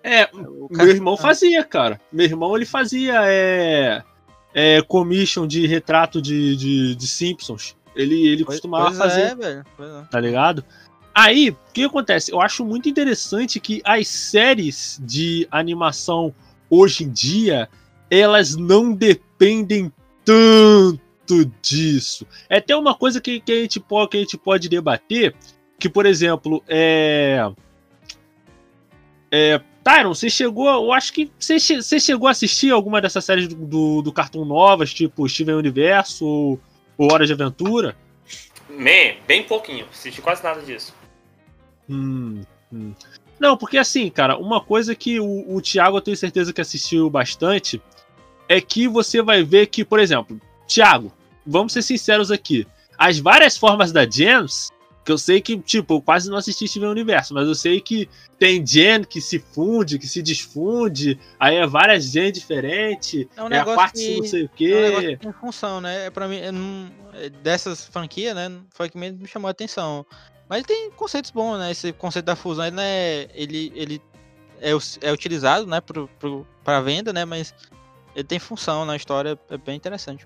[0.06, 2.00] É, O Meu irmão ah, fazia, cara.
[2.12, 4.04] Meu irmão ele fazia é,
[4.54, 7.76] é, commission de retrato de, de, de Simpsons.
[7.96, 9.65] Ele, ele pois- costumava pois fazer, É, velho.
[9.80, 10.04] É.
[10.12, 10.63] tá ligado?
[11.13, 12.32] Aí, o que acontece?
[12.32, 16.36] Eu acho muito interessante que as séries de animação
[16.70, 17.68] hoje em dia,
[18.12, 19.91] elas não dependem
[20.24, 22.28] tanto disso.
[22.48, 25.34] É até uma coisa que, que, a, gente pode, que a gente pode debater,
[25.80, 27.50] que, por exemplo, é...
[29.32, 30.67] É, Tyron, você chegou.
[30.67, 34.43] Eu acho que você, você chegou a assistir alguma dessas séries do, do, do Cartoon
[34.43, 36.60] Novas, tipo Steven Universo ou,
[36.98, 37.95] ou Hora de Aventura?
[38.67, 39.86] Me, bem pouquinho.
[39.93, 40.91] Assisti quase nada disso.
[41.88, 42.41] Hum,
[42.74, 42.93] hum.
[43.39, 47.08] Não, porque assim, cara, uma coisa que o, o Thiago eu tenho certeza que assistiu
[47.08, 47.80] bastante
[48.50, 51.13] é que você vai ver que, por exemplo, Thiago,
[51.45, 52.65] vamos ser sinceros aqui.
[52.98, 54.71] As várias formas da Gems,
[55.06, 58.10] que eu sei que, tipo, eu quase não assisti Steven Universo, mas eu sei que
[58.39, 63.48] tem Gen que se funde, que se desfunde, aí é várias Gen diferentes, É um
[63.50, 65.18] é a parte que- não sei o É um negócio quê.
[65.18, 66.10] que tem função, né?
[66.10, 68.52] Pra mim, não- é, dessas franquias, né?
[68.74, 70.04] Foi que me chamou a atenção.
[70.50, 71.70] Mas ele tem conceitos bons, né?
[71.72, 74.02] Esse conceito da fusão, ele, né, ele, ele
[74.60, 77.26] é, é utilizado, né, pro, pro, pra venda, né?
[77.26, 77.54] Mas
[78.15, 80.26] ele tem função na história, é bem interessante.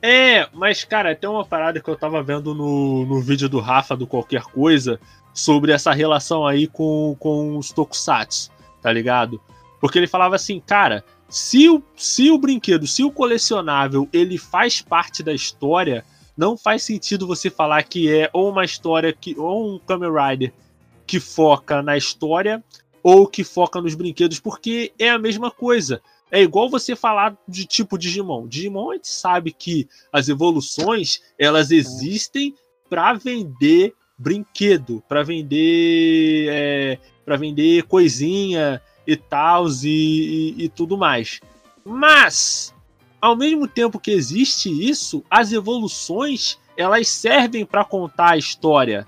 [0.00, 3.96] É, mas, cara, tem uma parada que eu tava vendo no, no vídeo do Rafa
[3.96, 5.00] do Qualquer Coisa
[5.34, 9.40] sobre essa relação aí com, com os Tokusatsu, tá ligado?
[9.80, 14.80] Porque ele falava assim, cara, se o, se o brinquedo, se o colecionável, ele faz
[14.80, 16.04] parte da história,
[16.36, 20.52] não faz sentido você falar que é ou uma história que ou um Kamen Rider
[21.06, 22.62] que foca na história
[23.02, 26.02] ou que foca nos brinquedos, porque é a mesma coisa.
[26.30, 28.46] É igual você falar de tipo Digimon.
[28.46, 32.54] Digimon a gente sabe que as evoluções elas existem
[32.88, 40.98] para vender brinquedo, para vender é, para vender coisinha e tal e, e, e tudo
[40.98, 41.40] mais.
[41.84, 42.74] Mas
[43.20, 49.06] ao mesmo tempo que existe isso, as evoluções elas servem para contar a história,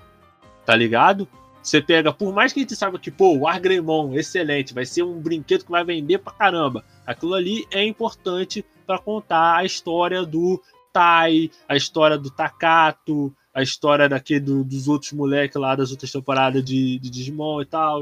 [0.65, 1.27] tá ligado?
[1.61, 5.03] Você pega, por mais que a gente saiba que, pô, o Argremon, excelente, vai ser
[5.03, 6.83] um brinquedo que vai vender pra caramba.
[7.05, 13.61] Aquilo ali é importante para contar a história do Tai, a história do Takato, a
[13.61, 18.01] história daquele do, dos outros moleques lá das outras temporadas de, de Digimon e tal.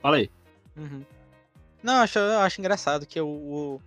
[0.00, 0.30] Fala aí.
[0.76, 1.04] Uhum.
[1.82, 3.80] Não, eu acho, eu acho engraçado que o, o,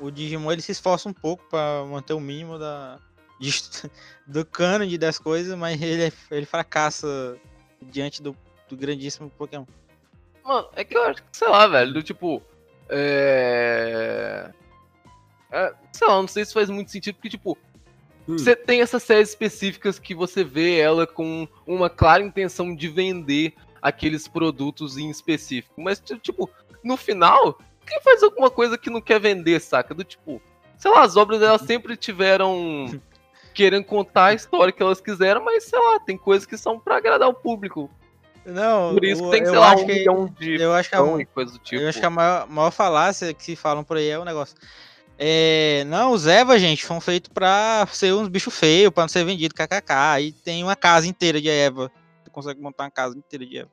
[0.00, 2.98] o Digimon ele se esforça um pouco pra manter o mínimo da,
[3.38, 3.50] de,
[4.26, 7.38] do cânone das coisas, mas ele, ele fracassa
[7.82, 8.36] diante do,
[8.68, 9.64] do grandíssimo Pokémon.
[10.44, 12.42] Mano, é que eu acho que, sei lá, velho, do tipo.
[12.88, 14.50] É...
[15.52, 15.74] é.
[15.92, 17.56] Sei lá, não sei se faz muito sentido, porque, tipo,
[18.28, 18.36] Hum.
[18.38, 23.54] você tem essas séries específicas que você vê ela com uma clara intenção de vender
[23.80, 25.80] aqueles produtos em específico.
[25.80, 26.48] Mas, ti- tipo,
[26.84, 29.94] no final, quem faz alguma coisa que não quer vender, saca?
[29.94, 30.40] Do tipo,
[30.76, 32.86] sei lá, as obras delas sempre tiveram
[33.60, 36.96] querendo contar a história que elas quiseram, mas sei lá, tem coisas que são pra
[36.96, 37.90] agradar o público.
[38.46, 40.88] Não, Por isso que tem, eu sei lá, acho um que, milhão de eu acho
[40.88, 41.82] que a, e coisa do tipo.
[41.82, 44.56] eu acho que a maior, maior falácia que se falam por aí é o negócio.
[45.18, 49.22] É, não, os Eva, gente, foram feitos pra ser uns bichos feios, pra não ser
[49.26, 49.92] vendido, kkk.
[49.92, 51.92] Aí tem uma casa inteira de Eva.
[52.24, 53.70] Você consegue montar uma casa inteira de Eva.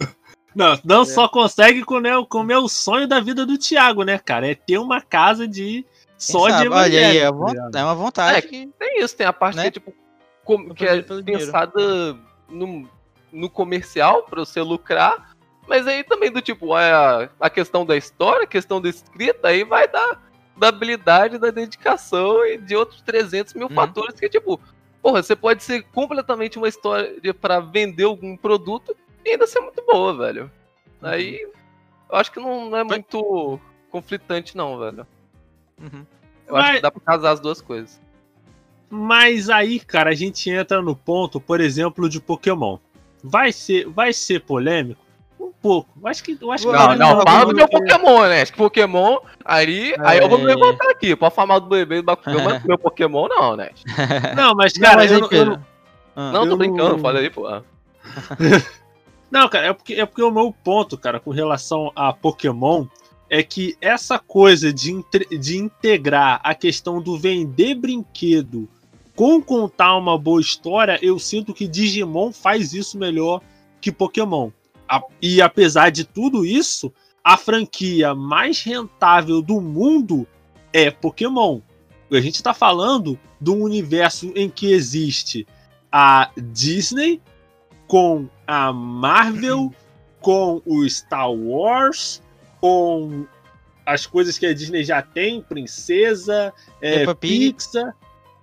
[0.56, 1.04] Não, não É.
[1.04, 4.50] só consegue comer, comer o sonho da vida do Thiago, né, cara?
[4.50, 5.84] É ter uma casa de
[6.20, 6.68] Só de?
[6.68, 7.30] Olha aí, é,
[7.72, 8.66] tá é uma vontade É, que.
[8.78, 9.62] Tem isso, tem a parte Né?
[9.62, 9.94] que é tipo.
[10.44, 12.16] com- que é pensada
[12.48, 12.88] no,
[13.32, 15.30] no comercial pra você lucrar.
[15.66, 19.62] Mas aí também do tipo, a, a questão da história, a questão da escrita, aí
[19.64, 20.18] vai da,
[20.56, 23.74] da habilidade, da dedicação e de outros 300 mil Uhum.
[23.74, 24.60] fatores que, tipo,
[25.00, 29.82] porra, você pode ser completamente uma história pra vender algum produto e ainda ser muito
[29.86, 30.50] boa, velho.
[31.00, 31.40] Aí
[32.10, 35.06] eu acho que não, não é muito conflitante, não, velho.
[35.80, 36.04] Uhum.
[36.46, 38.00] Eu acho Mas- que dá pra casar as duas coisas.
[38.88, 42.78] Mas aí, cara, a gente entra no ponto, por exemplo, de Pokémon.
[43.22, 45.00] Vai ser, vai ser polêmico?
[45.38, 45.88] Um pouco.
[46.02, 47.68] Eu acho que, eu acho que Não, Não, vai- não, não, fala não, do meu
[47.70, 47.80] não.
[47.80, 48.42] Pokémon, né?
[48.42, 50.54] Acho que Pokémon, aí, aí eu vou me É.
[50.54, 51.14] levantar aqui.
[51.14, 53.70] Pode falar mal do bebê do Bakugou, mas do meu Pokémon não, né?
[54.36, 55.66] Não, mas, Não, cara, mas eu, aí, não- eu não-
[56.16, 57.46] Ah, Não, tô eu brincando, não- fala aí, pô.
[59.30, 62.86] Não, cara, é porque, é porque o meu ponto, cara, com relação a Pokémon
[63.30, 64.92] é que essa coisa de,
[65.38, 68.68] de integrar a questão do vender brinquedo
[69.14, 73.40] com contar uma boa história, eu sinto que Digimon faz isso melhor
[73.80, 74.50] que Pokémon.
[75.22, 80.26] E apesar de tudo isso, a franquia mais rentável do mundo
[80.72, 81.60] é Pokémon.
[82.10, 85.46] A gente tá falando de um universo em que existe
[85.92, 87.20] a Disney
[87.86, 89.72] com a Marvel,
[90.20, 92.20] com o Star Wars,
[92.60, 93.26] com
[93.84, 97.54] as coisas que a Disney já tem, Princesa, é, Pig.
[97.54, 97.96] Pixar,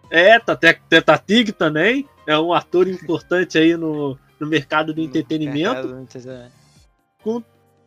[0.10, 5.88] é, Teta Tig também, é um ator importante aí no, no mercado do entretenimento.
[5.88, 6.00] Mercado,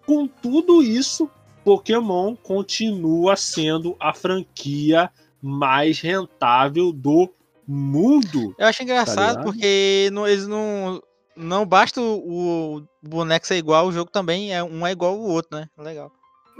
[0.06, 1.30] Com tudo isso,
[1.64, 5.10] Pokémon continua sendo a franquia
[5.42, 7.32] mais rentável do
[7.66, 8.54] mundo.
[8.58, 9.44] Eu acho engraçado ligado?
[9.44, 11.02] porque não- eles não.
[11.36, 15.20] Não basta o, o boneco ser igual, o jogo também é um é igual ao
[15.20, 15.68] outro, né?
[15.78, 16.12] Legal.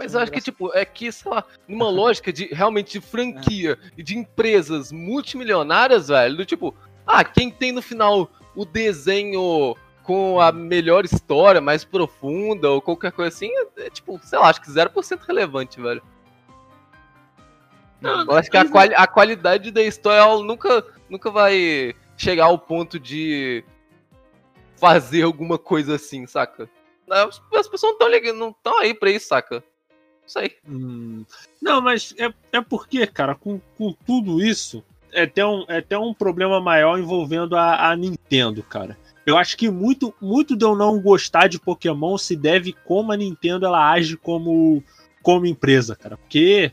[0.03, 3.77] Mas eu acho que, tipo, é que, sei lá, numa lógica de realmente de franquia
[3.97, 10.39] e de empresas multimilionárias, velho, do tipo, ah, quem tem no final o desenho com
[10.41, 14.59] a melhor história, mais profunda, ou qualquer coisa assim, é, é, tipo, sei lá, acho
[14.61, 16.01] que 0% relevante, velho.
[18.01, 22.45] Não, Eu acho que a, mas- quali- a qualidade da história nunca, nunca vai chegar
[22.45, 23.63] ao ponto de
[24.75, 26.67] fazer alguma coisa assim, saca?
[27.09, 29.63] As, as pessoas não estão ligando, não estão aí pra isso, saca?
[30.31, 30.55] Não sei.
[30.67, 31.25] Hum,
[31.61, 35.97] Não, mas é, é porque, cara, com, com tudo isso, é até, um, é até
[35.97, 38.97] um problema maior envolvendo a, a Nintendo, cara.
[39.25, 43.17] Eu acho que muito, muito de eu não gostar de Pokémon se deve como a
[43.17, 44.83] Nintendo ela age como,
[45.21, 46.17] como empresa, cara.
[46.17, 46.71] Porque,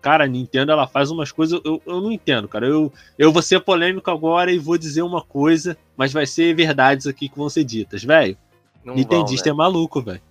[0.00, 1.60] cara, a Nintendo ela faz umas coisas.
[1.64, 2.66] Eu, eu não entendo, cara.
[2.66, 7.06] Eu, eu vou ser polêmico agora e vou dizer uma coisa, mas vai ser verdades
[7.06, 8.36] aqui que vão ser ditas, velho.
[8.82, 10.22] Não Nintendista vão, é maluco, velho.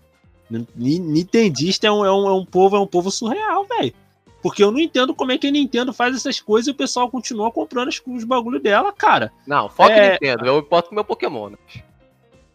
[0.50, 3.94] Ni- Nintendista é um, é, um, é um povo, é um povo surreal, velho.
[4.42, 7.10] Porque eu não entendo como é que a Nintendo faz essas coisas e o pessoal
[7.10, 9.32] continua comprando os, os bagulho dela, cara.
[9.46, 10.46] Não, foca É- Nintendo.
[10.46, 11.58] Eu importo com o meu Pokémon, né?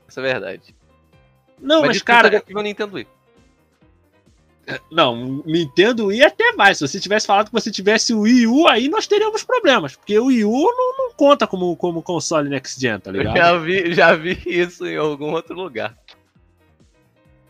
[0.08, 0.74] Isso é verdade.
[1.60, 3.06] Não, mas, eu cara, o Nintendo Wii.
[4.90, 6.78] não, Nintendo Wii até mais.
[6.78, 9.94] Se você tivesse falado que você tivesse o Wii U, aí nós teríamos problemas.
[9.94, 13.36] Porque o Wii U não, não conta como, como console Next Gen, tá Eu ligado?
[13.36, 15.94] já vi, já vi isso em algum outro lugar.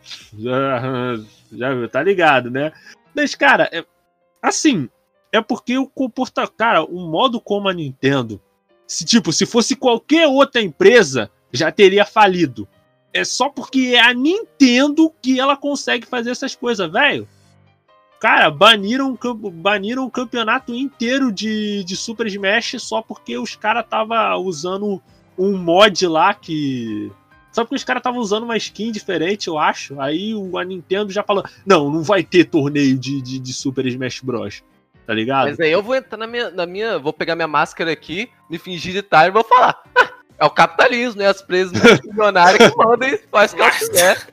[0.37, 1.17] Já,
[1.51, 2.71] já tá ligado, né?
[3.13, 3.85] Mas, cara, é-
[4.45, 4.87] Assim,
[5.31, 8.39] é porque o comporta, cara, o modo como a Nintendo,
[8.85, 12.67] se tipo, se fosse qualquer outra empresa, já teria falido.
[13.11, 17.27] É só porque é a Nintendo que ela consegue fazer essas coisas, velho.
[18.19, 19.17] Cara, baniram,
[19.51, 25.01] baniram o campeonato inteiro de, de Super Smash só porque os caras tava usando
[25.35, 27.11] um mod lá que.
[27.55, 29.97] Só porque os caras estavam usando uma skin diferente, eu acho.
[30.01, 33.85] Aí o, a Nintendo já falou: não, não vai ter torneio de, de, de Super
[33.85, 34.61] Smash Bros.
[35.07, 35.45] Tá ligado?
[35.47, 36.99] Mas aí eu vou entrar na minha, na minha.
[36.99, 39.81] Vou pegar minha máscara aqui, me fingir de tarde e vou falar.
[40.37, 41.29] É o capitalismo, né?
[41.29, 41.71] As presas
[42.03, 44.27] milionárias que mandam e faz o que elas quiser.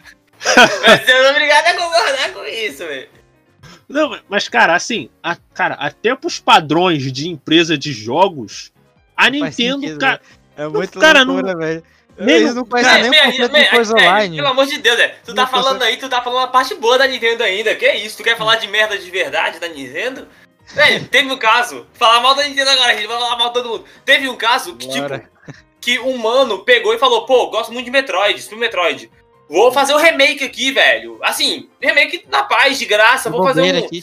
[0.82, 3.08] Mas você é obrigado a concordar com isso, velho.
[3.88, 8.72] Não, mas, cara, assim, a, cara, até pros padrões de empresa de jogos,
[9.16, 10.20] a Não Nintendo, sentido, cara.
[10.56, 11.84] É muito cara, não- loucura, velho.
[12.18, 14.36] Nem Eles não conhecem nem de coisa minha- online.
[14.36, 15.14] Pelo amor de Deus, velho.
[15.24, 17.74] Tu tá Não falando consegue- aí, tu tá falando a parte boa da Nintendo ainda.
[17.74, 18.16] Que isso?
[18.18, 20.28] Tu quer falar de merda de verdade da Nintendo?
[20.74, 21.86] Velho, teve um caso.
[21.94, 23.84] Falar mal da Nintendo agora, a gente vai falar mal de todo mundo.
[24.04, 25.18] Teve um caso que, Bora.
[25.18, 25.30] tipo,
[25.80, 29.10] que um mano pegou e falou: pô, gosto muito de Metroid, Super Metroid.
[29.48, 31.18] Vou fazer o remake aqui, velho.
[31.22, 33.28] Assim, remake na paz, de graça.
[33.28, 33.78] Vou fazer um.
[33.84, 34.02] aqui.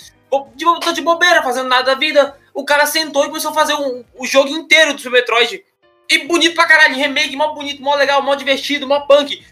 [0.55, 2.35] De- tô de bobeira, fazendo nada da vida.
[2.53, 5.63] O cara sentou e começou a fazer um- o jogo inteiro do Super Metroid.
[6.09, 9.45] E bonito pra caralho, remake, mó bonito, mó legal, mó divertido, mó punk.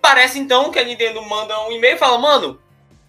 [0.00, 2.60] Parece então que a Nintendo manda um e-mail e fala, mano,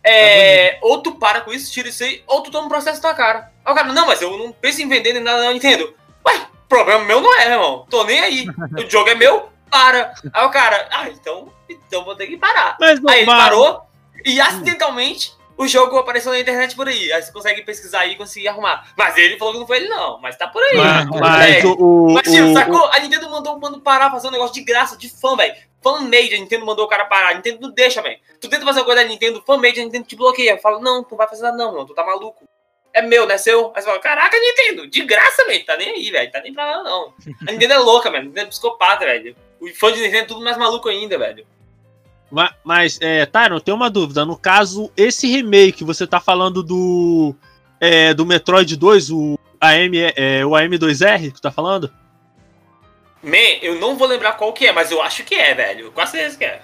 [0.04, 3.10] é, ou tu para com isso, tira isso aí, ou tu toma um processo na
[3.10, 3.52] tua cara.
[3.66, 5.92] Aí o cara, não, mas eu não penso em vender nem nada na Nintendo.
[6.28, 7.88] Ué, problema meu não é, meu irmão.
[7.90, 8.46] Tô nem aí.
[8.78, 10.14] O jogo é meu, para.
[10.32, 12.78] Aí o cara, ah, então, então vou ter que parar.
[12.80, 13.82] Mas, não, Aí ele parou
[14.24, 17.12] e acidentalmente o jogo apareceu na internet por aí.
[17.12, 18.92] Aí você consegue pesquisar aí e conseguir arrumar.
[18.98, 20.20] Mas ele falou que não foi ele, não.
[20.20, 20.78] Mas tá por aí.
[20.78, 22.86] Mas, tudo mas o, o, Mas, tio, o- sacou?
[22.92, 25.54] A Nintendo mandou o mano parar fazer um negócio de graça, de fã, velho.
[25.84, 27.30] Fan-made, a Nintendo mandou o cara parar.
[27.30, 28.18] A Nintendo não deixa, velho.
[28.40, 30.58] Tu tenta fazer uma coisa da Nintendo, fan-made, a Nintendo te bloqueia.
[30.58, 31.86] Fala, não, tu não vai fazer nada, não, mano.
[31.86, 32.48] Tu tá maluco.
[32.94, 33.72] É meu, não é seu.
[33.76, 35.66] Aí você fala, caraca, Nintendo, de graça, velho.
[35.66, 36.32] Tá nem aí, velho.
[36.32, 37.14] Tá nem pra nada, não.
[37.48, 38.24] A Nintendo é louca, velho.
[38.24, 39.36] A Nintendo é psicopata, velho.
[39.60, 41.46] O fã de Nintendo é tudo mais maluco ainda, velho.
[42.34, 44.26] Ma- Mas, é, Tyron, tem uma dúvida.
[44.26, 47.36] No caso, esse remake, você tá falando do.
[47.80, 51.94] É, do Metroid 2, o, AM, é, o AM2R que tu tá falando?
[53.22, 55.92] Man, eu não vou lembrar qual que é, mas eu acho que é, velho.
[55.92, 56.62] Com certeza que é.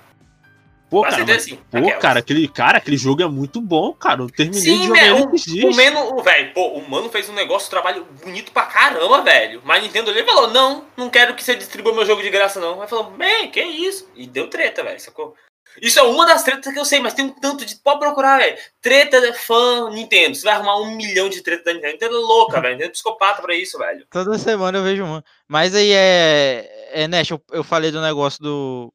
[0.90, 1.60] Pô, Com cara, mas- sim.
[1.70, 2.02] pô, Aquelas.
[2.02, 4.22] cara, aquele, cara, aquele jogo é muito bom, cara.
[4.24, 5.36] Eu terminei de Sim, jogar ele velho.
[5.36, 5.76] esses O, dias.
[5.76, 9.62] o Mano, velho, pô, o Mano fez um negócio, um trabalho bonito pra caramba, velho.
[9.64, 12.82] Mas Nintendo ele falou: não, não quero que você distribua meu jogo de graça, não.
[12.82, 14.10] Aí falou, man, que isso?
[14.16, 15.36] E deu treta, velho, sacou?
[15.82, 17.76] Isso é uma das tretas que eu sei, mas tem um tanto de.
[17.78, 18.58] Pode procurar, velho.
[18.82, 20.36] Treta de fã Nintendo.
[20.36, 21.94] Você vai arrumar um milhão de treta da Nintendo.
[21.94, 22.74] Nintendo é louca, velho.
[22.74, 24.06] Nintendo é psicopata pra isso, velho.
[24.10, 25.24] Toda semana eu vejo uma.
[25.48, 26.90] Mas aí é.
[26.92, 28.94] É, Nash, eu, eu falei do negócio do.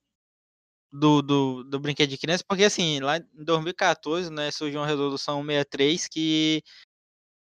[0.97, 5.41] Do, do, do brinquedo de criança, porque assim, lá em 2014, né, surgiu uma resolução
[5.41, 6.63] 163 que,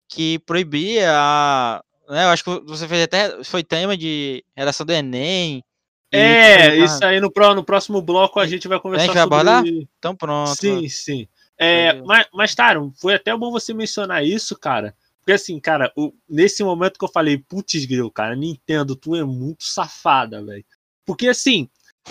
[0.09, 1.83] que proibia a.
[2.09, 3.43] Né, eu acho que você fez até.
[3.43, 5.65] Foi tema de redação do Enem.
[6.13, 6.93] E É, mais.
[6.93, 9.35] isso aí no, no próximo bloco a gente vai conversar vai sobre...
[9.37, 9.65] abordar?
[9.99, 10.57] Então pronto.
[10.61, 11.29] Sim, sim.
[11.57, 14.95] É, mas, mas, Taron, foi até bom você mencionar isso, cara.
[15.21, 19.23] Porque assim, cara, o- nesse momento que eu falei, putz, grilo, cara, Nintendo, tu é
[19.23, 20.65] muito safada, velho.
[21.05, 21.69] Porque assim,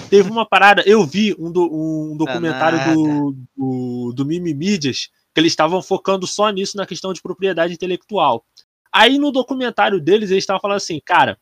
[0.09, 5.41] teve uma parada, eu vi um, do- um documentário do, do, do Mimi Mídias, que
[5.41, 8.45] eles estavam focando só nisso, na questão de propriedade intelectual.
[8.91, 11.39] Aí no documentário deles, eles estavam falando assim, cara,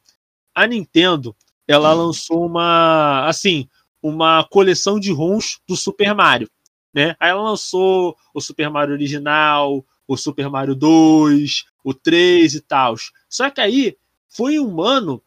[0.56, 1.36] a Nintendo,
[1.68, 3.68] ela lançou uma, assim,
[4.02, 6.50] uma coleção de ROMs do Super Mario
[6.98, 7.16] né?
[7.20, 12.96] Aí ela lançou o Super Mario original, o Super Mario 2, o 3 e tal.
[13.30, 13.96] Só que aí
[14.28, 15.22] foi um mano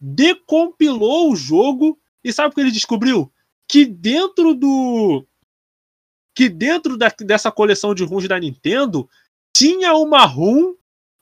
[0.00, 3.32] decompilou o jogo e sabe o que ele descobriu?
[3.68, 5.26] Que dentro do
[6.32, 9.08] que dentro da- dessa coleção de ROMs da Nintendo
[9.52, 10.74] tinha uma ROM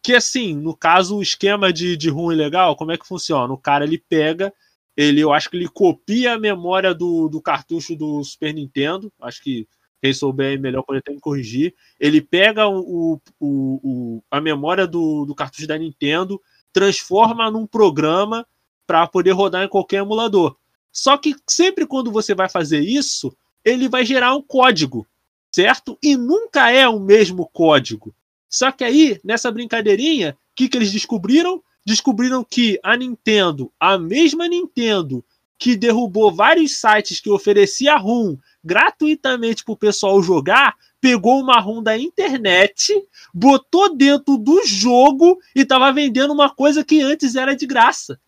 [0.02, 3.50] que assim, no caso o esquema de, de ROM ilegal, como é que funciona?
[3.54, 4.52] O cara ele pega
[4.96, 9.12] ele, eu acho que ele copia a memória do, do cartucho do Super Nintendo.
[9.20, 9.66] Acho que
[10.02, 11.74] quem souber melhor pode até me corrigir.
[11.98, 13.80] Ele pega o, o,
[14.20, 16.40] o- a memória do, do cartucho da Nintendo,
[16.72, 18.46] transforma num programa
[18.86, 20.56] para poder rodar em qualquer emulador.
[20.92, 23.34] Só que sempre quando você vai fazer isso,
[23.64, 25.06] ele vai gerar um código,
[25.50, 25.98] certo?
[26.02, 28.14] E nunca é o mesmo código.
[28.48, 31.62] Só que aí, nessa brincadeirinha, o que, que eles descobriram?
[31.84, 35.24] Descobriram que a Nintendo, a mesma Nintendo
[35.58, 41.96] que derrubou vários sites que oferecia ROM gratuitamente pro pessoal jogar, pegou uma ROM da
[41.96, 42.92] internet,
[43.32, 48.18] botou dentro do jogo e tava vendendo uma coisa que antes era de graça.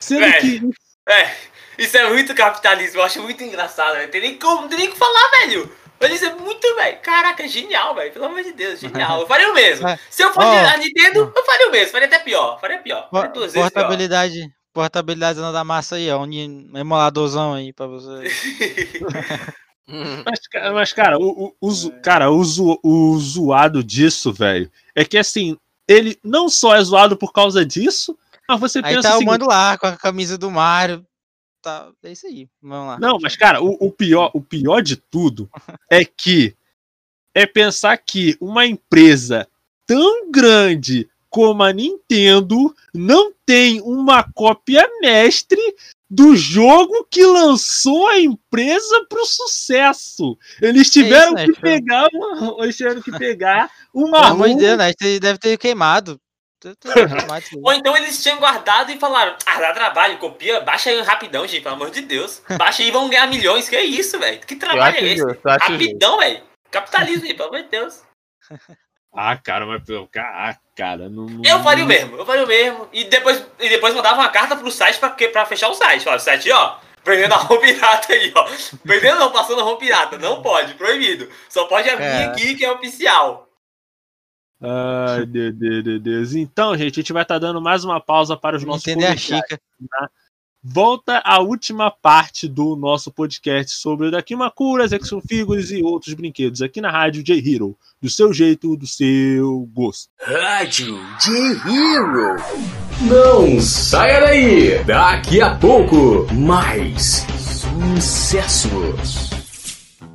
[0.00, 0.70] Sendo Velho.
[0.70, 0.76] que
[1.08, 1.36] É,
[1.78, 4.10] isso é muito capitalismo, eu acho muito engraçado, velho.
[4.10, 5.81] Tem nem como, não tem nem o que falar, velho.
[6.02, 6.98] Mas isso é muito, velho.
[7.00, 8.12] Caraca, genial, velho.
[8.12, 9.20] Pelo amor de Deus, genial.
[9.20, 9.86] Eu faria o mesmo.
[9.88, 9.98] É.
[10.10, 10.68] Se eu fosse Ó.
[10.68, 11.92] a Nintendo, eu faria o mesmo.
[11.92, 12.60] Faria até pior.
[12.60, 13.08] Faria pior.
[13.10, 13.82] Faria duas vezes pior.
[13.82, 16.22] Portabilidade, portabilidade da massa aí, ó.
[16.24, 18.10] Um emuladorzão aí pra você.
[20.24, 20.38] Mas,
[20.72, 25.56] mas, cara, o, o, o cara, o, zo- o zoado disso, velho, é que assim,
[25.88, 28.16] ele não só é zoado por causa disso,
[28.48, 31.04] mas você Aí pensa tá o assim, mano lá com a camisa do Mario.
[31.62, 32.48] Tá, é isso aí.
[32.60, 32.98] Vamos lá.
[32.98, 35.48] Não, mas, cara, o, o pior, o pior de tudo
[35.88, 36.56] é que
[37.34, 39.48] é pensar que uma empresa
[39.86, 45.58] tão grande como a Nintendo não tem uma cópia mestre
[46.10, 50.36] do jogo que lançou a empresa pro sucesso.
[50.60, 51.62] Eles tiveram né, que Fran?
[51.62, 54.92] pegar uma, eles tiveram que pegar uma Pelo amor de Deus, né?
[55.18, 56.20] Deve ter queimado.
[56.64, 57.42] Aí.
[57.62, 61.62] Ou então eles tinham guardado e falaram: Ah, dá trabalho, copia, baixa aí rapidão, gente,
[61.62, 62.42] pelo amor de Deus.
[62.56, 63.68] Baixa aí e vão ganhar milhões.
[63.68, 64.40] Que é isso, velho?
[64.40, 65.16] Que trabalho é esse?
[65.22, 65.40] justo.
[65.44, 66.42] Rapidão, velho.
[66.70, 68.02] Capitalismo, gente, pelo amor de Deus.
[69.14, 72.48] Ah, cara, mas pô, cara, cara, não, não- Eu faria o mesmo, eu faria o
[72.48, 72.88] mesmo.
[72.94, 76.08] E depois, e depois mandava uma carta pro site pra, pra fechar o site.
[76.08, 78.48] Ó, o site, ó, prendendo a ROM pirata aí, ó.
[78.82, 80.16] Prendendo não, passando a ROM pirata.
[80.16, 81.28] Não pode, proibido.
[81.50, 82.24] Só pode abrir É.
[82.24, 83.46] aqui que é oficial.
[84.62, 86.34] Ai, meu Deus, meu Deus.
[86.34, 89.06] Então, gente, a gente vai estar dando mais uma pausa para os Não nossos entender
[89.06, 89.16] a.
[89.16, 89.60] Chica.
[90.64, 96.80] Volta a última parte do nosso podcast sobre Dakimakuras, Action Figures e outros brinquedos aqui
[96.80, 97.76] na Rádio J-Hero.
[98.00, 100.08] Do seu jeito, do seu gosto.
[100.20, 102.36] Rádio J-Hero.
[103.00, 104.84] Não saia daí.
[104.84, 107.26] Daqui a pouco, mais
[107.96, 109.30] sucessos.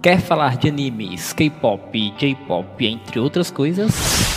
[0.02, 4.37] Quer falar de animes, K-pop, J-pop, entre outras coisas?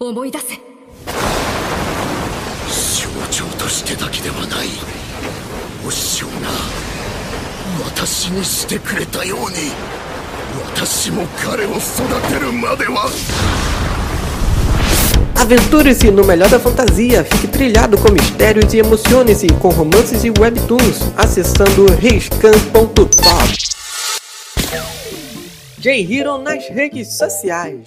[0.00, 0.62] 思い出せ象
[3.30, 4.68] 徴としてだけではない
[5.86, 6.32] お師匠が
[7.84, 9.56] 私にしてくれたように
[10.74, 11.78] 私も彼を育
[12.32, 13.10] てるまでは
[15.36, 21.12] Aventure-se no melhor da fantasia, fique trilhado com mistérios e emocione-se com romances e webtoons
[21.16, 23.10] acessando riscan.top.
[25.78, 27.86] J-Hero nas redes sociais.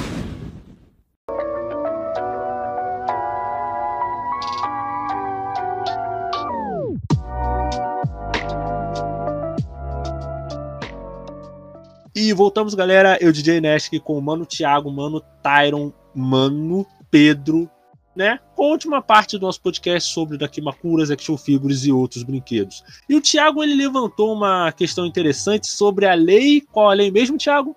[12.21, 13.17] E voltamos, galera.
[13.19, 17.67] Eu, DJ Nesk, com o Mano Thiago, Mano Tyron, Mano Pedro,
[18.15, 18.39] né?
[18.55, 22.83] Com a última parte do nosso podcast sobre Dakimakuras, Action Figures e outros brinquedos.
[23.09, 26.61] E o Thiago, ele levantou uma questão interessante sobre a lei.
[26.61, 27.75] Qual a lei mesmo, Thiago?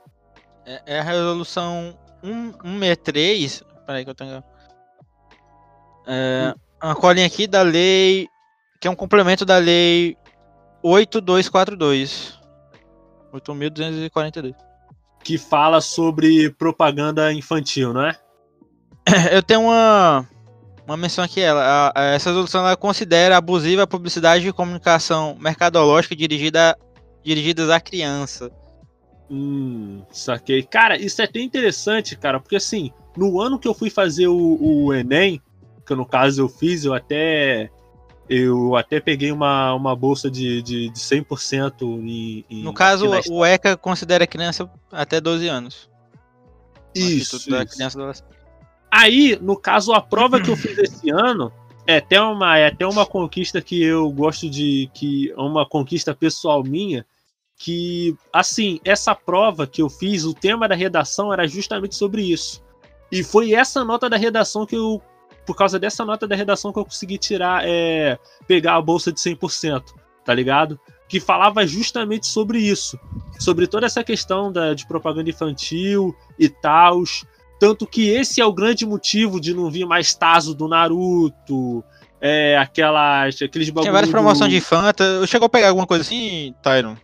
[0.66, 3.62] É, é a resolução 163.
[3.86, 4.45] Peraí que eu tenho.
[6.07, 8.28] É, uma colinha aqui da lei.
[8.78, 10.18] Que é um complemento da lei
[10.82, 12.34] 8242.
[13.35, 14.55] 8.242.
[15.22, 18.16] Que fala sobre propaganda infantil, não é?
[19.32, 20.26] Eu tenho uma,
[20.87, 21.41] uma menção aqui.
[21.41, 26.76] Ela, a- a- essa resolução ela considera abusiva a publicidade e comunicação mercadológica dirigida,
[27.22, 28.51] dirigidas à criança.
[29.30, 30.62] Hum, saquei.
[30.62, 34.59] Cara, isso é até interessante, cara, porque assim, no ano que eu fui fazer o,
[34.61, 35.41] o Enem,
[35.87, 37.70] que no caso eu fiz, eu até.
[38.29, 42.62] Eu até peguei uma, uma bolsa de, de, de 100% em, em.
[42.62, 45.91] No caso, o ECA considera criança até 12 anos.
[46.95, 47.75] Isso, da isso.
[47.75, 48.35] Criança e Adolescente.
[48.91, 51.53] Aí, no caso, a prova que eu fiz esse ano
[51.87, 54.89] é até uma, é até uma conquista que eu gosto de.
[54.95, 57.05] que é uma conquista pessoal minha.
[57.57, 62.62] Que, assim, essa prova que eu fiz, o tema da redação era justamente sobre isso.
[63.12, 65.03] E foi essa nota da redação que eu.
[65.47, 69.20] Por causa dessa nota da redação que eu consegui tirar, é, pegar a bolsa de
[69.20, 69.82] 100%,
[70.24, 70.78] tá ligado?
[71.09, 72.99] Que falava justamente sobre isso.
[73.38, 77.24] Sobre toda essa questão da, de propaganda infantil e tals.
[77.61, 81.84] Tanto que esse é o grande motivo de não vir mais Tazo do Naruto,
[82.20, 85.26] é, aquelas, aqueles bagulho Tinha várias promoções de Fanta.
[85.26, 86.97] Chegou a pegar alguma coisa assim, Tyron?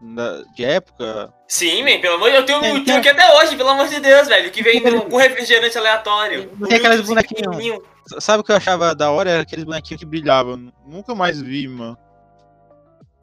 [0.00, 1.32] Da- De época?
[1.48, 3.68] Sim, man, pelo amor de Deus, eu tenho, É, tenho tem- aqui até hoje, pelo
[3.70, 4.50] amor de Deus, velho.
[4.50, 6.50] Que vem com refrigerante aleatório.
[6.68, 7.82] Tem aqueles Um bonequinhos.
[8.20, 9.30] Sabe o que eu achava da hora?
[9.30, 10.72] Era aqueles bonequinhos que brilhavam.
[10.86, 11.96] Nunca mais vi, mano.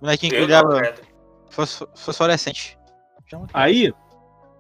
[0.02, 0.94] Bonequinho que brilhava
[1.96, 2.78] fosforescente.
[3.54, 3.94] Aí,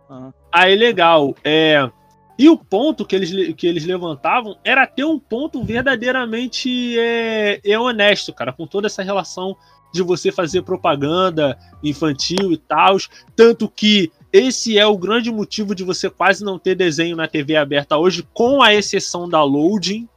[0.09, 0.33] Aham.
[0.51, 1.35] aí legal.
[1.43, 1.89] É,
[2.39, 7.59] e o ponto que eles, le- que eles levantavam era ter um ponto verdadeiramente é,
[7.63, 9.55] é honesto, cara, com toda essa relação
[9.95, 12.97] de você fazer propaganda infantil e tal.
[13.35, 17.55] Tanto que esse é o grande motivo de você quase não ter desenho na TV
[17.55, 20.07] aberta hoje, com a exceção da Loading,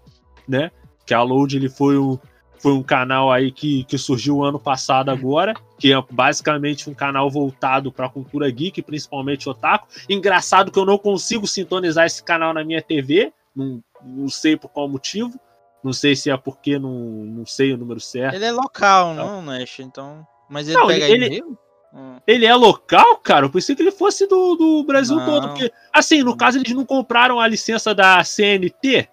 [0.46, 0.70] né?
[1.06, 2.18] Que a Loading ele foi um,
[2.58, 7.30] foi um canal aí que, que surgiu ano passado agora, que é basicamente um canal
[7.30, 9.86] voltado para a cultura geek, principalmente otaku.
[10.08, 14.68] Engraçado que eu não consigo sintonizar esse canal na minha TV, não, não sei por
[14.68, 15.38] qual motivo.
[15.82, 18.34] Não sei se é porque não, não sei o número certo.
[18.34, 19.78] Ele é local, não, Nash?
[19.80, 20.26] Então.
[20.48, 21.58] Mas ele Não, pega ele- Rio?
[21.94, 22.16] Hum.
[22.26, 23.46] Ele é local, cara?
[23.46, 25.24] Eu pensei que ele fosse do, do Brasil Não.
[25.24, 25.48] todo.
[25.48, 29.08] Porque, assim, no caso, eles não compraram a licença da CNT.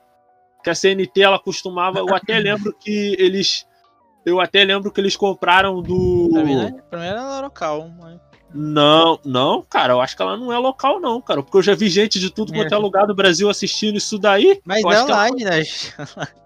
[0.64, 2.00] Que a CNT ela costumava.
[2.00, 3.66] Eu até lembro que eles.
[4.26, 6.30] Eu até lembro que eles compraram do.
[6.34, 6.76] Pra mim, né?
[6.90, 7.90] pra mim era local.
[8.00, 8.20] Mas...
[8.54, 11.44] Não, não, cara, eu acho que ela não é local, não, cara.
[11.44, 14.60] Porque eu já vi gente de tudo quanto é lugar do Brasil assistindo isso daí.
[14.66, 15.94] Mas é que ela- online, Nash.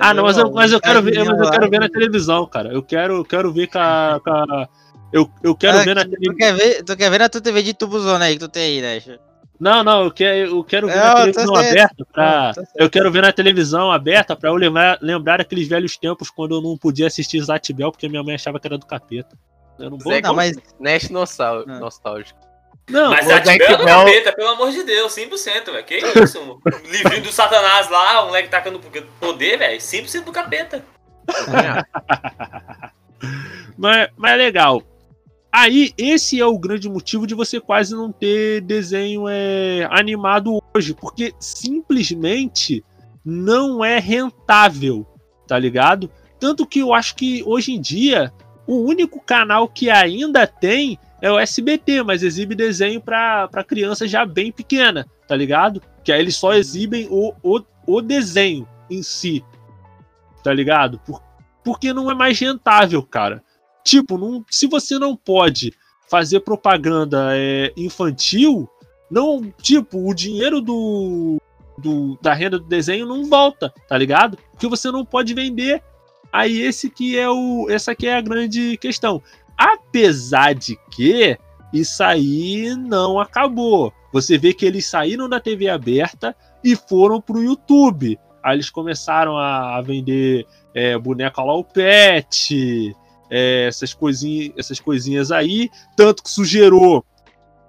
[0.00, 2.46] Ah, não, mas eu, mas eu quero ver, mas eu quero ver na televisão.
[2.46, 2.72] cara.
[2.72, 4.20] Eu quero, eu quero ver com a.
[4.24, 4.68] com a-
[5.12, 6.36] eu, eu quero Ah, ver na Tu televisão.
[6.36, 8.94] quer ver, tu quer ver na tua TV de tubozona aí que tu tem aí,
[8.96, 9.18] Nash?
[9.58, 12.54] Não, não, eu quero, eu quero ver Não, na televisão aberta pra.
[12.54, 12.68] Certo.
[12.76, 16.62] Eu quero ver na televisão aberta pra eu lembrar, lembrar aqueles velhos tempos quando eu
[16.62, 19.36] não podia assistir Zatibel porque minha mãe achava que era do capeta.
[19.78, 20.12] Eu não vou.
[20.12, 21.78] Zé, Não, mas Nash nostal Ah.
[21.78, 22.38] nostálgico.
[22.90, 25.84] Não, Mas o a Jack Tibel do Bell- capeta, pelo amor de Deus, 100%, velho.
[25.84, 26.60] Que isso?
[26.90, 28.80] Livrinho do Satanás lá, o moleque tacando
[29.20, 29.78] poder, velho.
[29.80, 30.84] 100% do capeta.
[33.78, 34.82] mas, mas é legal.
[35.52, 40.94] Aí, esse é o grande motivo de você quase não ter desenho é, animado hoje,
[40.94, 42.84] porque simplesmente
[43.24, 45.06] não é rentável,
[45.46, 46.10] tá ligado?
[46.38, 48.32] Tanto que eu acho que hoje em dia
[48.66, 54.24] o único canal que ainda tem é o SBT, mas exibe desenho pra criança já
[54.24, 55.82] bem pequena, tá ligado?
[56.02, 59.44] Que aí eles só exibem o, o, o desenho em si,
[60.42, 60.98] tá ligado?
[61.00, 61.22] Por,
[61.64, 63.42] porque não é mais rentável, cara.
[63.84, 65.72] Tipo, não, se você não pode
[66.08, 68.68] fazer propaganda é, infantil,
[69.10, 71.40] não, tipo, o dinheiro do,
[71.78, 74.38] do da renda do desenho não volta, tá ligado?
[74.50, 75.82] Porque você não pode vender.
[76.32, 79.20] Aí esse que é o, essa que é a grande questão.
[79.60, 81.38] Apesar de que
[81.70, 83.92] isso aí não acabou.
[84.10, 86.34] Você vê que eles saíram da TV aberta
[86.64, 88.18] e foram pro YouTube.
[88.42, 92.96] Aí eles começaram a, vender é, boneca lá o pet,
[93.30, 95.68] é, essas, coisinhas, essas coisinhas aí.
[95.94, 97.04] Tanto que isso gerou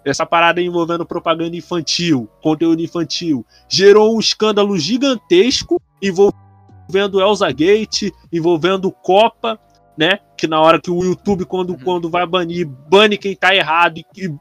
[0.05, 8.91] essa parada envolvendo propaganda infantil, conteúdo infantil, gerou um escândalo gigantesco envolvendo Elsa Gate, envolvendo
[8.91, 9.59] Copa,
[9.97, 10.19] né?
[10.41, 14.03] Que na hora que o YouTube, quando, quando vai banir, bane quem tá errado e
[14.03, 14.35] que,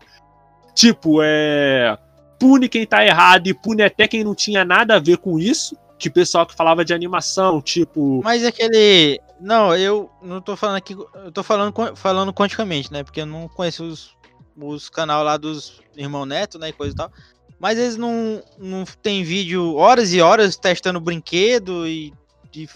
[0.74, 1.98] tipo, é.
[2.38, 5.76] Pune quem tá errado e pune até quem não tinha nada a ver com isso.
[5.98, 8.22] Que pessoal que falava de animação, tipo.
[8.24, 9.20] Mas aquele.
[9.38, 10.96] Não, eu não tô falando aqui.
[11.22, 13.04] Eu tô falando, falando quanticamente, né?
[13.04, 14.16] Porque eu não conheço os,
[14.56, 16.70] os canal lá dos Irmão Neto, né?
[16.70, 17.12] E coisa e tal.
[17.58, 22.10] Mas eles não, não tem vídeo horas e horas testando brinquedo e.
[22.54, 22.66] e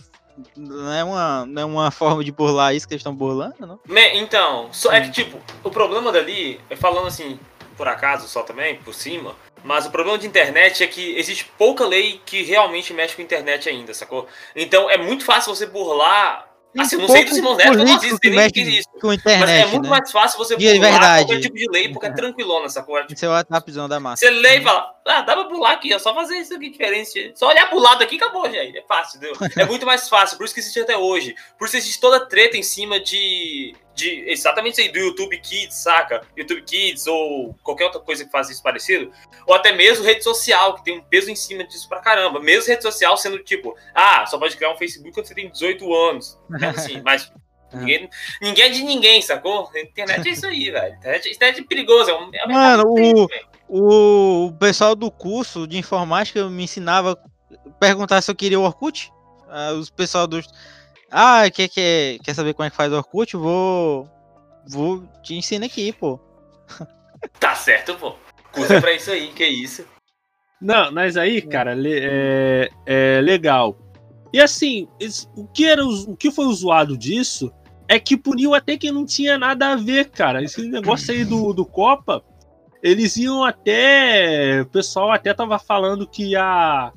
[0.56, 3.78] não, é uma, não é uma forma de burlar isso que eles estão burlando, não?
[3.86, 7.38] Me- Então, só é que, tipo, o problema dali, é falando assim,
[7.76, 11.86] por acaso só também, por cima, mas o problema de internet é que existe pouca
[11.86, 14.26] lei que realmente mexe com a internet ainda, sacou?
[14.54, 16.48] Então é muito fácil você burlar.
[16.78, 18.88] Assim, não sei dos irmãos Neto, eu não assisto, que nem que isso.
[19.00, 19.88] com a Mas internet, é muito né?
[19.90, 21.24] mais fácil você De burlar verdade.
[21.26, 22.98] qualquer tipo de lei, porque é tranquilona, sacou?
[22.98, 24.24] É, tipo, é o WhatsAppzão da massa.
[24.26, 27.32] você lê e fala, ah, dá pra pular aqui, é só fazer isso aqui diferente.
[27.36, 28.76] Só olhar pro lado aqui acabou, gente.
[28.78, 29.36] É fácil, entendeu?
[29.56, 31.34] É muito mais fácil, por isso que existe até hoje.
[31.58, 33.74] Por isso existe toda a treta em cima de.
[33.94, 36.22] De exatamente isso aí, do YouTube Kids, saca?
[36.36, 39.12] YouTube Kids ou qualquer outra coisa que faz isso parecido.
[39.46, 42.40] Ou até mesmo rede social, que tem um peso em cima disso pra caramba.
[42.40, 45.94] Mesmo rede social sendo tipo, ah, só pode criar um Facebook quando você tem 18
[45.94, 46.38] anos.
[46.60, 47.32] É assim, mas.
[47.72, 48.08] Ninguém,
[48.40, 49.68] ninguém é de ninguém, sacou?
[49.74, 50.94] A internet é isso aí, velho.
[50.94, 52.08] Internet, internet é perigoso.
[52.08, 52.84] É um, é Mano,
[53.68, 57.18] o, o pessoal do curso de informática me ensinava
[57.80, 59.12] perguntar se eu queria o Orkut.
[59.48, 60.46] Ah, os pessoal dos.
[61.16, 63.36] Ah, quer, quer, quer saber como é que faz o Orkut?
[63.36, 64.10] Vou.
[64.66, 66.18] Vou te ensinar aqui, pô.
[67.40, 68.16] Tá certo, pô.
[68.52, 69.86] Cursa pra isso aí, que isso.
[70.60, 73.78] Não, mas aí, cara, é, é legal.
[74.30, 74.86] E assim,
[75.34, 77.50] o que, era, o que foi zoado disso
[77.88, 80.42] é que puniu até quem não tinha nada a ver, cara.
[80.42, 82.22] Esse negócio aí do, do Copa,
[82.82, 84.60] eles iam até.
[84.60, 86.92] O pessoal até tava falando que ia.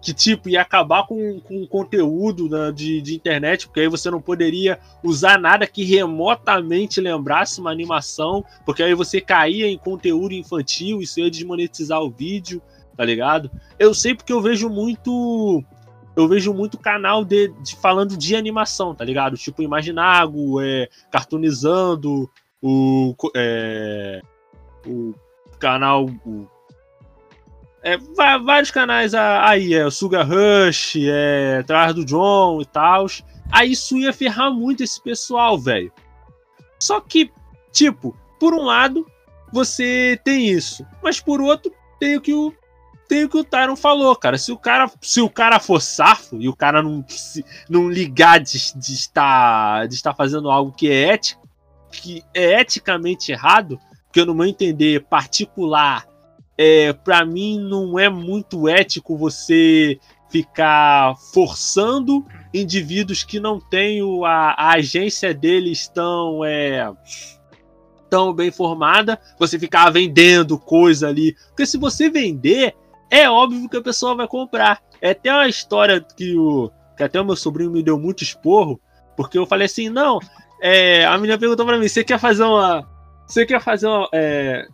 [0.00, 4.08] Que tipo, ia acabar com, com o conteúdo né, de, de internet, porque aí você
[4.10, 10.34] não poderia usar nada que remotamente lembrasse uma animação, porque aí você caía em conteúdo
[10.34, 12.62] infantil, isso ia desmonetizar o vídeo,
[12.96, 13.50] tá ligado?
[13.78, 15.64] Eu sei porque eu vejo muito.
[16.16, 19.36] Eu vejo muito canal de, de falando de animação, tá ligado?
[19.36, 22.28] Tipo Imaginago, é, cartoonizando,
[22.62, 24.20] o, é,
[24.86, 25.12] o
[25.58, 26.06] canal.
[26.24, 26.46] o-
[27.82, 27.96] é,
[28.38, 33.06] vários canais aí, é o Sugar Rush, é Atrás do John e tal.
[33.50, 35.92] Aí isso ia ferrar muito esse pessoal, velho.
[36.78, 37.30] Só que,
[37.72, 39.06] tipo, por um lado,
[39.52, 40.84] você tem isso.
[41.02, 42.52] Mas por outro, tem o que o,
[43.08, 44.36] tem o, que o Tyron falou, cara.
[44.36, 48.38] Se o cara, se o cara for safo e o cara não, se- não ligar
[48.38, 51.48] de, de estar, de estar fazendo algo que é ético,
[51.90, 56.06] que é eticamente errado, porque no meu entender particular,
[56.58, 59.98] é, para mim não é muito ético você
[60.28, 66.92] ficar forçando indivíduos que não têm a, a agência deles tão é,
[68.10, 72.74] tão bem formada, você ficar vendendo coisa ali, porque se você vender,
[73.10, 74.82] é óbvio que a pessoa vai comprar.
[75.00, 78.80] É até uma história que o que até o meu sobrinho me deu muito esporro,
[79.16, 80.18] porque eu falei assim, não,
[80.60, 82.84] é, a menina perguntou pra mim, você quer fazer uma,
[83.24, 84.66] você quer fazer uma, é,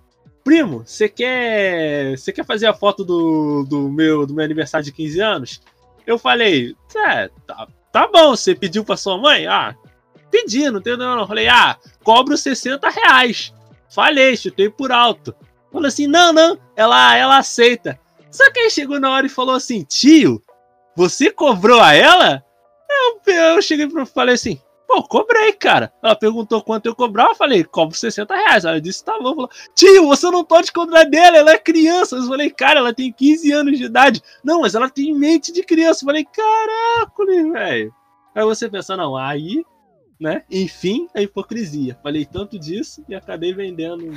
[0.45, 4.93] primo, você quer, você quer fazer a foto do, do meu do meu aniversário de
[4.93, 5.61] 15 anos?
[6.07, 9.47] Eu falei, é, tá, tá bom, você pediu pra sua mãe?
[9.47, 9.75] Ah,
[10.31, 11.21] pedi, não tem não.
[11.21, 13.55] Eu falei, ah, cobro 60 reais.
[13.89, 15.35] Falei, chutei por alto.
[15.73, 17.99] Falou assim, não, não, ela, ela aceita.
[18.31, 20.43] Só que aí chegou na hora e falou assim, tio,
[20.95, 22.45] você cobrou a ela?
[23.27, 24.61] Eu, eu cheguei e falei assim,
[24.95, 25.93] pô, cobrei, cara.
[26.03, 28.65] Ela perguntou quanto eu cobrava, eu falei, cobro 60 reais.
[28.65, 29.35] Ela disse, tá bom.
[29.35, 32.17] Falou, tio, você não pode cobrar dela, ela é criança.
[32.17, 34.23] Eu falei, cara, ela tem 15 anos de idade.
[34.43, 36.05] Não, mas ela tem mente de criança.
[36.05, 37.95] Eu falei, caraca, velho.
[38.35, 39.65] Aí você pensa, não, aí,
[40.21, 40.45] né?
[40.51, 41.99] Enfim, a hipocrisia.
[42.03, 44.13] Falei tanto disso e acabei vendendo.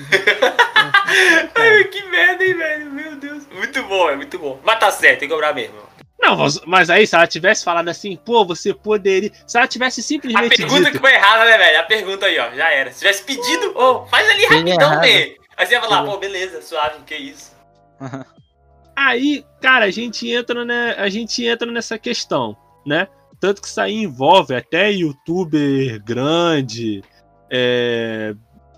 [1.55, 2.91] Ai, que merda, hein, velho?
[2.91, 3.47] Meu Deus.
[3.51, 4.59] Muito bom, é muito bom.
[4.63, 5.96] Mas tá certo, tem que cobrar mesmo.
[6.19, 9.31] Não, mas- mas aí, se ela tivesse falado assim, pô, você poderia.
[9.45, 11.79] Se ela tivesse A simplesmente pergunta que dito, foi errada, né, velho?
[11.79, 12.91] A pergunta aí, ó, já era.
[12.91, 15.37] Se tivesse pedido, ô, faz ali rapidão, velho.
[15.55, 17.55] Aí você ia falar, pô, beleza, suave, que isso.
[18.95, 23.07] Aí, cara, a gente entra, né, a gente entra nessa questão, né?
[23.39, 27.03] Tanto que isso aí envolve até youtuber grande,
[27.51, 28.33] é,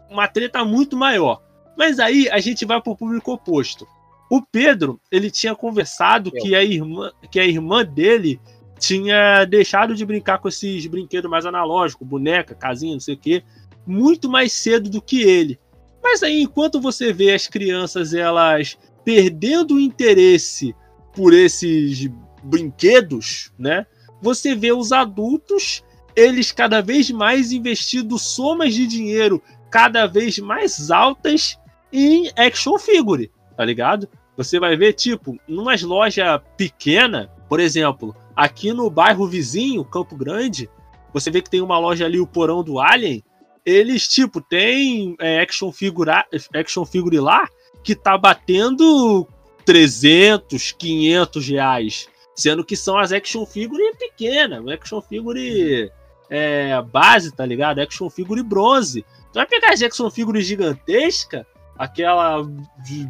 [0.10, 1.42] uma treta muito maior.
[1.78, 3.88] Mas aí a gente vai pro público oposto.
[4.30, 8.40] O Pedro, ele tinha conversado que a irmã, que a irmã dele
[8.80, 13.44] tinha deixado de brincar com esses brinquedos mais analógicos, boneca, casinha, não sei o quê,
[13.86, 15.60] muito mais cedo do que ele.
[16.02, 20.76] Mas aí, enquanto você vê as crianças elas perdendo o interesse
[21.14, 22.10] por esses
[22.44, 23.86] brinquedos, né?
[24.22, 25.84] Você vê os adultos,
[26.16, 31.58] eles cada vez mais investindo somas de dinheiro cada vez mais altas
[31.92, 34.08] em action figure, tá ligado?
[34.38, 40.70] Você vai ver, tipo, numas lojas pequena, por exemplo, aqui no bairro vizinho, Campo Grande,
[41.14, 43.22] você vê que tem uma loja ali, o Porão do Alien,
[43.66, 47.46] eles, tipo, tem é, action, figura, action figure lá
[47.84, 49.28] que tá batendo
[49.66, 52.08] 300, 500 reais.
[52.34, 55.92] Sendo que são as action figure pequenas, action figure
[56.30, 57.80] é, base, tá ligado?
[57.80, 59.02] Action figure bronze.
[59.02, 61.46] Tu vai pegar as action figure gigantesca,
[61.78, 62.42] aquela
[62.86, 63.06] de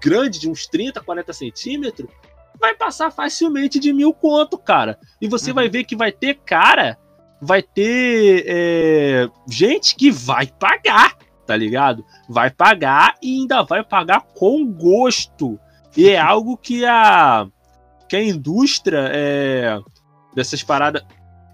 [0.00, 2.08] grande, de uns 30, 40 centímetros,
[2.60, 4.98] vai passar facilmente de mil conto, cara.
[5.20, 6.98] E você vai ver que vai ter cara,
[7.40, 11.16] vai ter é, gente que vai pagar,
[11.46, 12.04] tá ligado?
[12.28, 15.58] Vai pagar e ainda vai pagar com gosto.
[15.96, 17.46] E é algo que a,
[18.08, 19.78] que a indústria é,
[20.34, 21.02] dessas paradas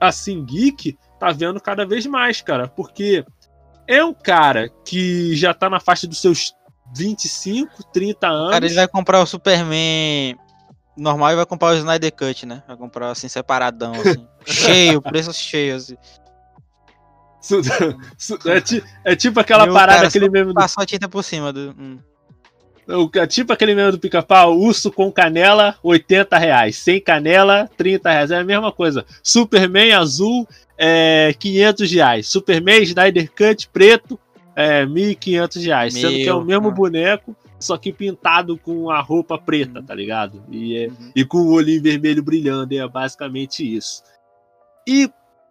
[0.01, 2.67] assim, geek, tá vendo cada vez mais, cara.
[2.67, 3.25] Porque
[3.87, 6.55] é um cara que já tá na faixa dos seus
[6.95, 8.51] 25, 30 anos.
[8.51, 10.37] Cara, ele vai comprar o Superman
[10.97, 12.63] normal e vai comprar o Snyder Cut, né?
[12.67, 14.27] Vai comprar assim, separadão, assim.
[14.45, 15.97] cheio, preço cheio, assim.
[19.05, 21.25] É, é tipo aquela o parada, cara aquele só meme do, Passou a tinta por
[21.25, 21.75] cima do.
[21.79, 21.99] hum.
[23.15, 26.77] é tipo aquele meme do pica-pau, urso com canela, 80 reais.
[26.77, 28.31] Sem canela, 30 reais.
[28.31, 29.07] É a mesma coisa.
[29.23, 32.29] Superman azul, é, 500 reais.
[32.29, 34.21] Superman Snyder Cut preto,
[34.61, 35.95] é, 1.500 reais.
[35.95, 39.95] Sendo que é o Meu, mesmo boneco só que pintado com a roupa preta, tá
[39.95, 40.43] ligado?
[40.51, 44.03] E, é, e com o olhinho vermelho brilhando, é basicamente isso.
[44.89, 45.11] E,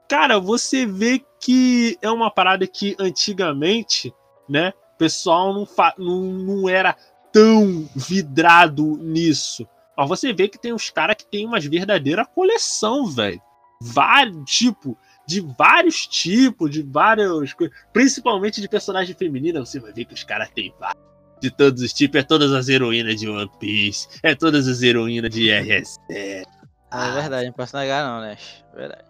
[0.09, 4.11] cara, você vê que é uma parada que antigamente,
[4.49, 6.97] né, o pessoal não, fa não, não era
[7.31, 9.67] tão vidrado nisso.
[9.95, 13.39] Mas você vê que tem uns caras que tem umas verdadeira coleção, velho.
[13.79, 14.97] Vários, tipo,
[15.29, 17.55] de vários tipos, de vários.
[17.93, 21.03] Principalmente de personagem feminina, você vai ver que os caras têm vários.
[21.39, 25.29] De todos os tipos, é todas as heroínas de One Piece, é todas as heroínas
[25.29, 25.97] de RS.
[26.09, 28.37] É, é verdade, não posso negar não, né?
[28.75, 29.05] Verdade.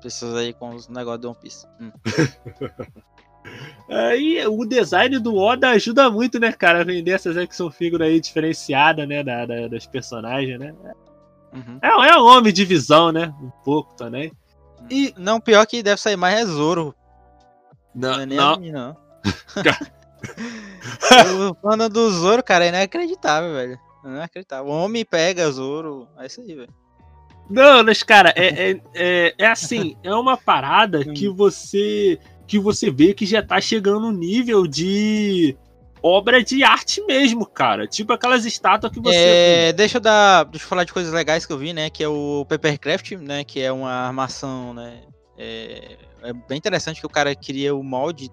[0.00, 1.66] Pessoas aí com os negócios de One Piece.
[1.80, 1.90] Hum.
[3.88, 8.18] Aí o design do Oda ajuda muito, né, cara, a vender essas action figure aí
[8.18, 10.74] diferenciada, né, da, da, das personagens, né?
[11.54, 11.78] Uhum.
[11.80, 13.32] É, é um homem de visão, né?
[13.40, 14.32] Um pouco também.
[14.90, 16.94] E não, pior que deve sair mais é Zoro.
[17.94, 18.58] Não, não é nem não.
[18.58, 18.96] Mim, não.
[21.50, 23.78] o fã do Zoro, cara, é inacreditável, velho.
[24.04, 24.66] Não é acreditável.
[24.66, 26.08] O homem pega Zoro.
[26.18, 26.72] É isso aí, velho.
[27.48, 32.92] Não, mas, cara, é, é, é, é assim, é uma parada que você que você
[32.92, 35.56] vê que já tá chegando no nível de
[36.02, 37.86] obra de arte mesmo, cara.
[37.86, 39.16] Tipo aquelas estátuas que você.
[39.16, 40.44] É, deixa eu dar.
[40.44, 41.90] Deixa eu falar de coisas legais que eu vi, né?
[41.90, 43.44] Que é o Papercraft, né?
[43.44, 45.02] Que é uma armação, né?
[45.36, 48.30] É, é bem interessante que o cara cria o molde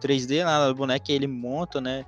[0.00, 2.04] 3D lá do boneco e ele monta, né?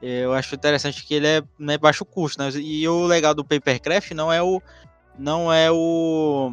[0.00, 2.50] É, eu acho interessante que ele é né, baixo custo, né?
[2.56, 4.60] E o legal do Papercraft não é o.
[5.18, 6.52] Não é o.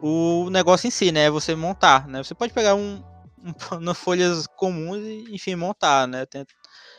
[0.00, 1.24] O negócio em si, né?
[1.24, 2.22] É você montar, né?
[2.22, 3.02] Você pode pegar um,
[3.44, 3.52] um,
[3.94, 6.24] folhas comuns e, enfim, montar, né?
[6.24, 6.46] Tem,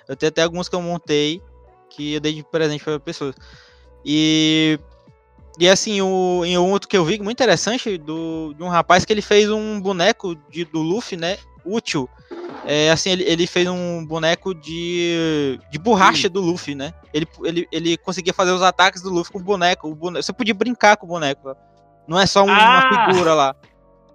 [0.07, 1.41] eu tenho até alguns que eu montei
[1.89, 3.35] que eu dei de presente para pessoas.
[4.05, 4.79] E
[5.59, 9.11] e assim, o, em outro que eu vi muito interessante do, de um rapaz que
[9.11, 11.37] ele fez um boneco de, do Luffy, né?
[11.65, 12.09] Útil.
[12.65, 16.93] É, assim, ele, ele fez um boneco de, de borracha do Luffy, né?
[17.13, 19.89] Ele, ele, ele conseguia fazer os ataques do Luffy com o boneco.
[19.89, 21.55] O boneco você podia brincar com o boneco.
[22.07, 22.89] Não é só um, ah!
[22.91, 23.55] uma figura lá.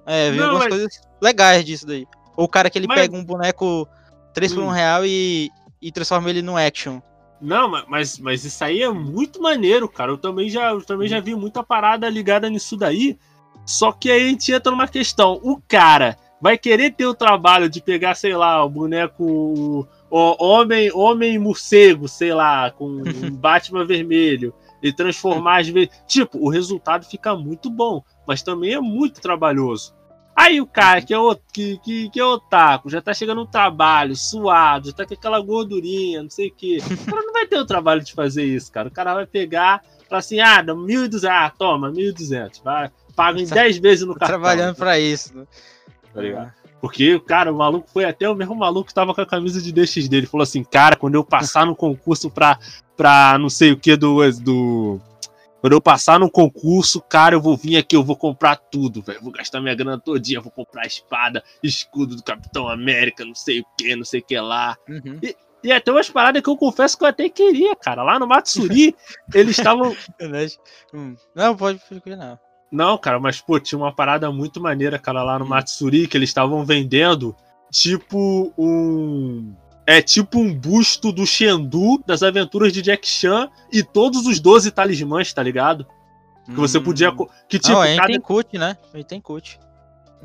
[0.06, 0.68] É, vi algumas mas...
[0.68, 2.06] coisas legais disso daí.
[2.36, 3.00] Ou o cara que ele mas...
[3.00, 3.88] pega um boneco
[4.32, 4.70] 3 por 1 hum.
[4.70, 5.50] real e,
[5.80, 7.00] e transforma ele num action.
[7.40, 10.10] Não, mas, mas isso aí é muito maneiro, cara.
[10.10, 13.18] Eu também já, eu também já vi muita parada ligada nisso daí.
[13.66, 15.38] Só que aí a gente entra numa questão.
[15.42, 20.90] O cara vai querer ter o trabalho de pegar, sei lá, o boneco o homem,
[20.94, 25.90] homem morcego, sei lá, com um Batman vermelho e transformar as vezes.
[26.06, 29.94] Tipo, o resultado fica muito bom, mas também é muito trabalhoso.
[30.36, 33.46] Aí o cara que é, o, que, que, que é otaku, já tá chegando no
[33.46, 36.78] trabalho, suado, já tá com aquela gordurinha, não sei o quê.
[36.78, 38.88] O cara não vai ter o trabalho de fazer isso, cara.
[38.88, 43.78] O cara vai pegar, falar assim, ah, 1.200, ah, toma, 1.200, vai, paga em 10
[43.78, 44.38] vezes no cartão.
[44.38, 45.46] Trabalhando pra isso, né?
[46.12, 46.52] Tá ligado?
[46.82, 49.72] Porque, cara, o maluco foi até o mesmo maluco que tava com a camisa de
[49.72, 50.26] DX dele.
[50.26, 52.58] Falou assim, cara, quando eu passar no concurso pra,
[52.94, 55.00] pra não sei o que do, do
[55.66, 59.20] quando eu passar no concurso, cara, eu vou vir aqui, eu vou comprar tudo, velho.
[59.20, 63.66] Vou gastar minha grana todinha, vou comprar espada, escudo do Capitão América, não sei o
[63.76, 64.76] que, não sei o que lá.
[64.88, 65.18] Uhum.
[65.20, 68.04] E, e até umas paradas que eu confesso que eu até queria, cara.
[68.04, 68.94] Lá no Matsuri,
[69.34, 69.96] eles estavam.
[70.94, 71.16] Hum.
[71.34, 72.38] Não, pode ficar, não.
[72.70, 75.48] Não, cara, mas, pô, tinha uma parada muito maneira, cara, lá no hum.
[75.48, 77.34] Matsuri, que eles estavam vendendo,
[77.72, 79.52] tipo, um
[79.86, 84.72] é tipo um busto do Shendu das aventuras de Jack Chan e todos os 12
[84.72, 85.86] talismãs, tá ligado?
[86.44, 87.10] Que você podia.
[87.10, 87.26] Hum.
[87.48, 87.74] Que tipo.
[87.74, 88.06] Não, cada...
[88.06, 88.76] tem cut, né?
[88.92, 89.58] Ele tem cut.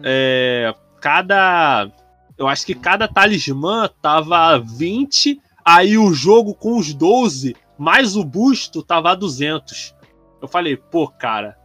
[0.04, 0.74] É.
[1.00, 1.92] Cada.
[2.38, 8.24] Eu acho que cada talismã tava 20, aí o jogo com os 12, mais o
[8.24, 9.96] busto, tava a 200.
[10.42, 11.56] Eu falei, pô, cara,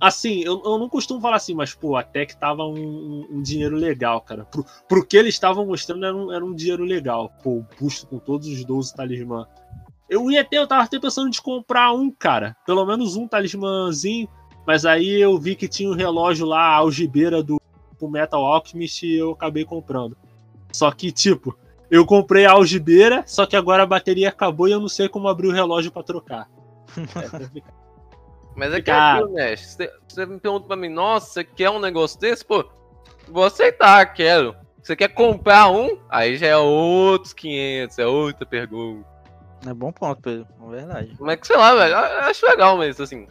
[0.00, 3.76] Assim, eu, eu não costumo falar assim, mas, pô, até que tava um, um, dinheiro
[3.76, 4.46] legal, cara.
[4.46, 7.30] Pro, pro que eles estavam mostrando, era um, era um dinheiro legal.
[7.42, 9.46] Pô, o busto com todos os 12 talismã.
[10.08, 12.56] Eu ia ter, eu tava até pensando de comprar um, cara.
[12.64, 14.26] Pelo menos um talismãzinho.
[14.66, 17.60] Mas aí eu vi que tinha um relógio lá, a algibeira do
[18.02, 20.16] Metal Alchemist, e eu acabei comprando.
[20.72, 21.54] Só que, tipo,
[21.90, 25.28] eu comprei a algibeira, só que agora a bateria acabou e eu não sei como
[25.28, 26.48] abrir o relógio para trocar.
[27.66, 27.79] É
[28.60, 29.56] Mas é que é aquilo, né?
[29.56, 32.44] Você, você me pergunta pra mim, nossa, você quer um negócio desse?
[32.44, 32.62] Pô,
[33.26, 34.54] vou aceitar, quero.
[34.82, 35.98] Você quer comprar um?
[36.10, 39.08] Aí já é outros 500, é outra pergunta.
[39.66, 40.46] É bom ponto, Pedro.
[40.62, 41.16] É verdade.
[41.18, 41.94] Mas que sei lá, velho.
[41.94, 43.26] Eu acho legal, mas assim,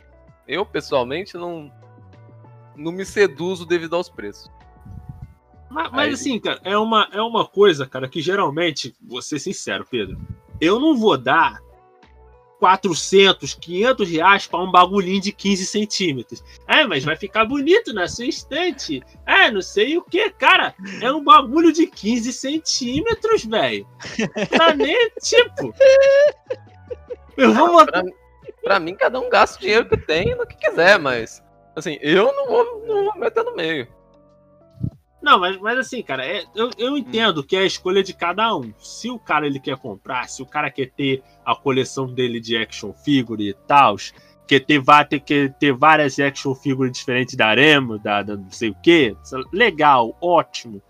[0.47, 1.71] eu pessoalmente não.
[2.75, 4.49] Não me seduzo devido aos preços.
[5.69, 9.85] Mas, mas assim, cara, é uma, é uma coisa, cara, que geralmente, vou ser sincero,
[9.87, 10.19] Pedro,
[10.59, 11.61] eu não vou dar
[12.59, 16.43] 400, 500 reais para um bagulhinho de 15 centímetros.
[16.67, 19.01] É, mas vai ficar bonito na sua estante.
[19.25, 20.75] É, não sei o que, cara.
[21.01, 23.87] É um bagulho de 15 centímetros, velho.
[24.49, 25.73] Pra nem, tipo.
[27.37, 28.03] Eu vou botar.
[28.03, 28.11] Pra,
[28.61, 31.41] pra mim, cada um gasta o dinheiro que tem no que quiser, mas.
[31.75, 33.87] Assim, eu não vou, não vou meter no meio.
[35.21, 38.55] Não, mas, mas assim, cara, é- eu, eu entendo que é a escolha de cada
[38.55, 38.73] um.
[38.79, 42.55] Se o cara ele quer comprar, se o cara quer ter a coleção dele de
[42.57, 43.97] action figure e tal,
[44.47, 48.69] quer ter, ter, quer ter várias action figures diferentes da Aremo, da, da não sei
[48.69, 49.15] o que,
[49.51, 50.81] legal, ótimo,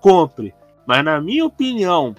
[0.00, 0.54] compre.
[0.86, 2.14] Mas na minha opinião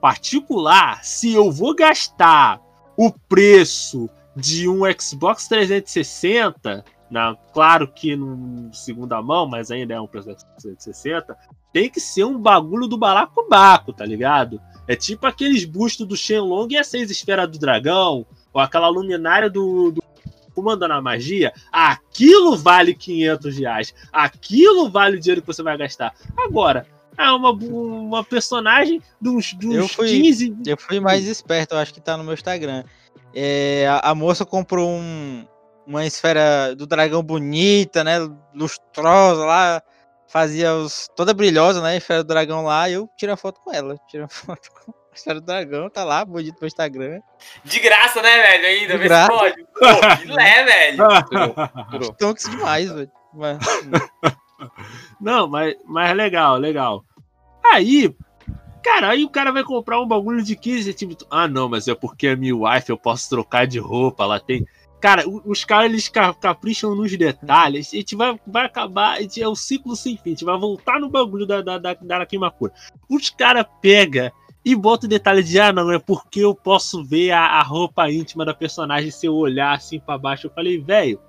[0.00, 2.60] particular, se eu vou gastar
[2.96, 10.00] o preço de um Xbox 360, na, claro que num segunda mão, mas ainda é
[10.00, 11.36] um do Xbox 360,
[11.72, 14.60] tem que ser um bagulho do balacobaco, tá ligado?
[14.88, 19.50] É tipo aqueles bustos do Shenlong e a seis esferas do dragão, ou aquela luminária
[19.50, 20.02] do, do
[20.54, 23.94] comandando a magia, aquilo vale 500 reais.
[24.10, 26.14] Aquilo vale o dinheiro que você vai gastar.
[26.34, 26.86] Agora,
[27.18, 30.56] é uma, uma personagem de uns, de uns Eu fui- 15.
[30.66, 32.84] Eu fui mais esperto, eu acho que tá no meu Instagram.
[33.34, 35.44] É, a, a moça comprou um,
[35.86, 38.18] uma esfera do dragão bonita, né?
[38.54, 39.82] Lustrosa lá.
[40.28, 41.08] Fazia os.
[41.14, 41.90] toda brilhosa, né?
[41.90, 42.88] A esfera do dragão lá.
[42.88, 43.96] E eu tirei a foto com ela.
[44.08, 47.20] Tirei a foto com a esfera do dragão, tá lá, bonito no Instagram.
[47.64, 48.66] De graça, né, velho?
[48.66, 49.32] Ainda, De vê se graça.
[49.32, 49.64] pode.
[49.64, 51.04] Pô, que lé, velho.
[51.90, 52.12] Tirou.
[52.14, 53.10] Tonks demais, velho.
[53.32, 53.58] Mas-
[55.20, 57.04] Não, mas, mas legal, legal.
[57.64, 58.14] Aí,
[58.82, 61.28] cara, aí o cara vai comprar um bagulho de 15 centímetros.
[61.30, 64.66] Ah, não, mas é porque é minha wife, eu posso trocar de roupa, ela tem.
[65.00, 67.92] Cara, os caras eles ca- capricham nos detalhes.
[67.92, 69.20] A gente vai, vai acabar.
[69.20, 70.30] gente- É o ciclo sem fim.
[70.30, 72.72] A gente vai voltar no bagulho da, da, da, da Arakimakura.
[73.08, 74.30] Os caras pegam
[74.64, 78.10] e botam o detalhe de: ah, não, é porque eu posso ver a, a roupa
[78.10, 80.46] íntima da personagem se eu olhar assim pra baixo.
[80.46, 81.20] Eu falei, velho.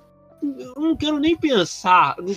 [0.41, 2.33] Eu não quero nem pensar no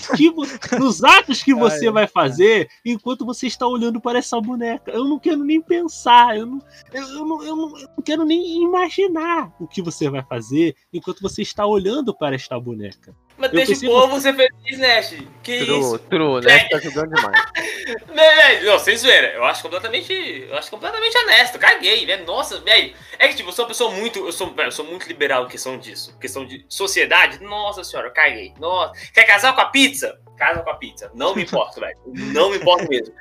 [0.79, 4.91] nos atos que você Ai, vai fazer enquanto você está olhando para essa boneca.
[4.91, 6.59] Eu não quero nem pensar, eu não,
[6.93, 10.75] eu, eu não, eu não, eu não quero nem imaginar o que você vai fazer
[10.93, 13.15] enquanto você está olhando para esta boneca.
[13.41, 15.15] Mas Eu deixa pensei o povo ser feliz, Nash.
[15.43, 15.99] Que True, isso?
[15.99, 16.69] true, né?
[16.69, 17.45] Tá jogando demais.
[18.15, 18.67] Né, velho?
[18.71, 19.29] Não, sem zoeira.
[19.33, 20.13] Eu acho completamente.
[20.49, 21.59] Eu acho completamente honesto.
[21.59, 22.25] Caguei, velho.
[22.27, 22.95] Nossa, velho.
[23.19, 24.19] É que, tipo, eu sou uma pessoa muito.
[24.21, 26.17] Eu sou, eu sou muito liberal em questão disso.
[26.21, 27.43] Questão de sociedade.
[27.43, 28.53] Nossa senhora, eu caguei.
[28.61, 28.93] Nossa.
[29.13, 30.21] Quer casar com a pizza?
[30.37, 31.11] Casa com a pizza.
[31.15, 31.97] Não me importo, velho.
[32.07, 33.13] Não me importo mesmo.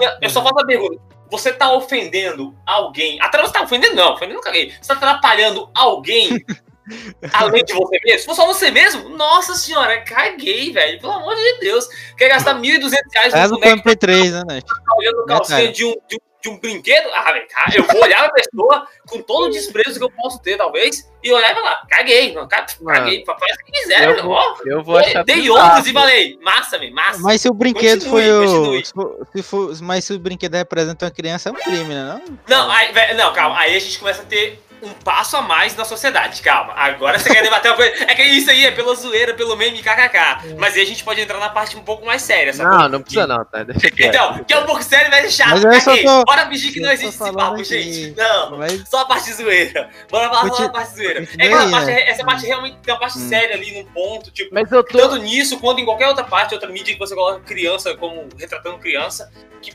[0.00, 1.00] Eu, eu só faço uma pergunta.
[1.30, 3.20] Você tá ofendendo alguém.
[3.20, 4.14] Atra- Você tá ofendendo, não.
[4.14, 4.72] Ofendendo, eu caguei.
[4.80, 6.44] Você tá atrapalhando alguém.
[7.32, 8.20] Além de você mesmo?
[8.20, 11.00] Se for só você mesmo, nossa senhora, caguei, velho.
[11.00, 11.86] Pelo amor de Deus.
[12.16, 14.60] Quer gastar 1.200 reais no o boneco MP3, né, né?
[14.60, 17.08] tá olhando calcinha de um, de, um, de um brinquedo?
[17.12, 20.56] Ah, velho, eu vou olhar a pessoa com todo o desprezo que eu posso ter,
[20.56, 24.84] talvez, e olhar e falar, caguei, ca- caguei, faz o que quiser, Eu vou, eu
[24.84, 27.18] vou achar Dei ombros e falei, massa, velho, massa.
[27.20, 29.26] Mas se o brinquedo Continue, foi o.
[29.32, 32.20] Se for, mas se o brinquedo representa uma criança, é um crime, né?
[32.24, 32.38] Não?
[32.48, 35.74] Não, aí, velho, não, calma, aí a gente começa a ter um passo a mais
[35.74, 36.74] na sociedade, calma.
[36.76, 37.92] Agora você quer debater uma coisa.
[38.04, 40.54] É que isso aí é pela zoeira, pelo meme kkk.
[40.58, 42.70] Mas aí a gente pode entrar na parte um pouco mais séria, sabe?
[42.76, 43.62] Não, não precisa não, tá?
[43.62, 44.14] Deixa quieto.
[44.14, 45.62] Então, que é um pouco sério, mas é chato.
[45.62, 46.04] Mas só caguei.
[46.04, 48.14] tô- Bora fingir que não existe esse papo, gente.
[48.16, 48.58] Não.
[48.58, 49.88] Mas Só a parte zoeira.
[50.10, 51.22] Bora falar só Continu- a parte zoeira.
[51.22, 52.08] É que parte, né?
[52.08, 53.28] essa parte realmente tem uma parte Hum.
[53.28, 54.98] séria ali num ponto, tipo, Mas eu tô.
[54.98, 58.78] tanto nisso quanto em qualquer outra parte, outra mídia que você coloca criança como retratando
[58.78, 59.72] criança, que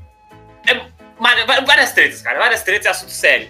[0.68, 0.80] é
[1.20, 3.49] várias, várias tretas, cara, várias tretas é assunto sério.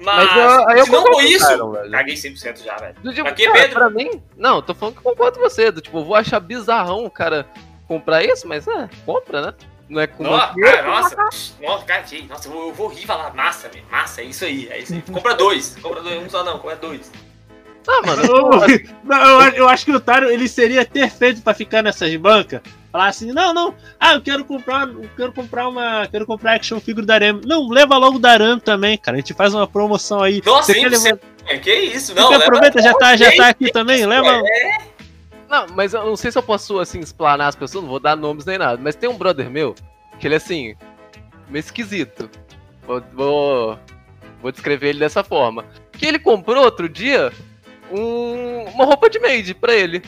[0.00, 1.90] Mas, Mas eu, eu se não for isso, velho.
[1.90, 2.94] caguei 100% já, velho.
[3.02, 3.74] Do tipo, Pra quê, cara, Pedro?
[3.74, 5.70] Pra mim, não, tô falando que eu concordo com você.
[5.70, 7.46] Do tipo, eu vou achar bizarrão o cara
[7.86, 9.54] comprar isso, mas é, compra, né?
[9.88, 11.16] Não é com Nossa, cara, nossa,
[11.62, 14.24] nossa, cara, gente, nossa, eu vou, eu vou rir e falar, massa, velho, massa, é
[14.24, 15.02] isso aí, é isso aí.
[15.02, 17.10] Compra dois, compra dois, um só não, compra dois.
[17.88, 18.50] Ah, mano, Eu,
[19.02, 22.60] não, eu, acho- eu acho que o Tário ele seria perfeito pra ficar nessas bancas.
[22.92, 26.80] Falar assim, não, não, ah, eu quero comprar, eu quero comprar uma, quero comprar action
[26.80, 27.42] figure da Arame.
[27.46, 29.16] Não, leva logo da Arame também, cara.
[29.16, 30.42] A gente faz uma promoção aí.
[30.44, 33.34] Nossa, Você quer 100%, levar- é, que isso, Você não, leva- aproveita, já tá, já
[33.34, 34.42] tá aqui também, leva.
[34.44, 34.78] É,
[35.48, 38.16] Não, mas eu não sei se eu posso, assim, explanar as pessoas, não vou dar
[38.16, 39.74] nomes nem nada, mas tem um brother meu,
[40.20, 40.74] que ele é, assim,
[41.48, 42.28] meio esquisito.
[42.86, 43.78] Vou, vou,
[44.42, 45.64] vou descrever ele dessa forma.
[45.92, 47.32] Que ele comprou outro dia
[47.90, 50.02] um- uma roupa de maid pra ele.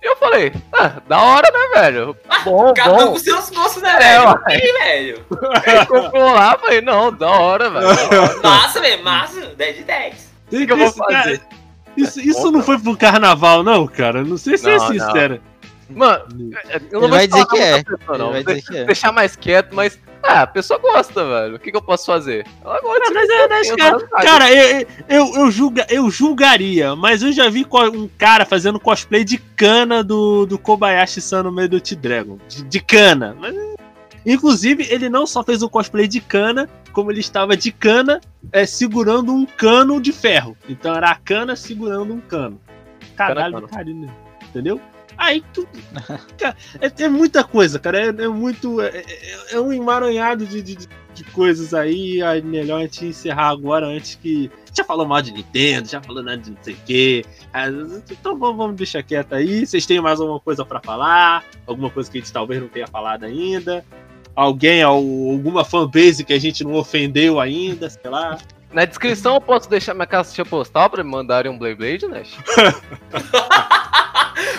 [0.00, 2.16] E eu falei, ah, da hora, né, velho?
[2.44, 3.12] Bom, cada um bom.
[3.12, 4.28] com seus gostos, né, É, velho?
[4.28, 4.56] ué.
[4.56, 5.26] Ih, velho.
[5.66, 7.86] Ele comprou lá, falei, não, da hora, velho.
[8.10, 8.36] da hora.
[8.42, 10.30] Massa, velho, massa, 10 de 10.
[10.50, 11.40] Tem O que eu vou isso, cara, fazer?
[11.96, 14.22] Isso, isso não foi pro carnaval, não, cara.
[14.22, 14.92] Não sei se é Não, não.
[14.92, 15.40] sincero.
[15.90, 16.24] Mano,
[16.90, 17.82] eu não Ele vou vai dizer que é.
[17.82, 18.32] pessoa, Ele não.
[18.32, 18.84] vai dizer que é.
[18.84, 21.56] Deixar mais quieto, mas Ah, a pessoa gosta, velho.
[21.56, 22.46] O que, que eu posso fazer?
[22.64, 23.14] Ela gosta.
[23.14, 27.66] Mas é, né, cara, cara, eu, eu, eu, julga, eu julgaria, mas eu já vi
[27.94, 32.38] um cara fazendo cosplay de cana do, do Kobayashi-san no meio do T-Dragon.
[32.48, 33.36] De, de cana.
[33.38, 33.54] Mas,
[34.26, 38.20] inclusive, ele não só fez o cosplay de cana, como ele estava de cana
[38.52, 40.56] é, segurando um cano de ferro.
[40.68, 42.60] Então era a cana segurando um cano.
[43.16, 44.10] Caralho, Cana, carinho,
[44.48, 44.80] entendeu?
[45.18, 45.66] Aí tu.
[46.38, 48.00] Cara, é, é muita coisa, cara.
[48.00, 48.80] É, é muito.
[48.80, 50.78] É, é- é um emaranhado de, de,
[51.14, 52.22] de coisas aí.
[52.22, 54.48] É melhor a gente encerrar agora antes que.
[54.72, 57.24] Já falou mal de Nintendo, já falou nada de não sei o quê.
[57.52, 59.66] Ah, Então vamos, vamos deixar quieto aí.
[59.66, 61.44] Vocês têm mais alguma coisa pra falar?
[61.66, 63.84] Alguma coisa que a gente talvez não tenha falado ainda?
[64.36, 64.94] Alguém, al-
[65.32, 68.38] alguma fanbase que a gente não ofendeu ainda, sei lá.
[68.72, 72.22] Na descrição eu posso deixar minha caixa postal pra me mandarem um Blade Blade, né?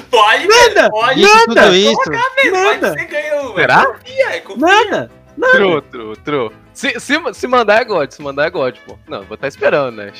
[0.09, 1.21] Pode, Nada, pode.
[1.21, 1.63] Isso, Nada.
[1.63, 1.95] tudo isso.
[1.95, 2.93] Colocar, nada.
[2.93, 3.55] ser ganhou, velho.
[3.55, 3.85] Será?
[3.85, 4.65] Confia, é, confia.
[4.67, 5.11] Nada!
[5.51, 6.51] True, true, true.
[6.73, 8.97] Se, se, se mandar é God, se mandar é God, pô.
[9.07, 10.11] Não, vou estar esperando, né?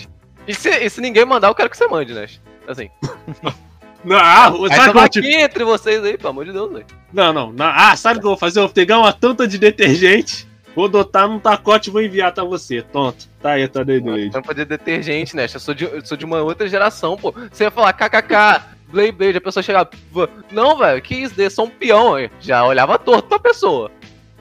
[0.48, 2.28] E se, e se ninguém mandar, eu quero que você mande, né?
[2.68, 2.90] Assim.
[4.02, 6.86] Não, ah, sabe aqui tipo, entre vocês aí, pelo amor de Deus, velho.
[7.12, 7.66] Não, não, não.
[7.66, 8.60] Ah, sabe o que eu vou fazer?
[8.60, 12.44] Eu vou pegar uma tanta de detergente, vou dotar num pacote e vou enviar pra
[12.44, 12.82] você.
[12.82, 13.28] Tonto.
[13.42, 14.30] Tá aí, tá doido aí.
[14.30, 15.46] Tampa de detergente, né?
[15.54, 17.34] Eu sou de, eu sou de uma outra geração, pô.
[17.52, 19.90] Você ia falar kkk, Blade Blade, a pessoa chegava.
[20.12, 21.36] "Pô, Não, velho, que isso?
[21.52, 22.30] Só um peão aí.
[22.42, 23.92] Já olhava torto pra pessoa.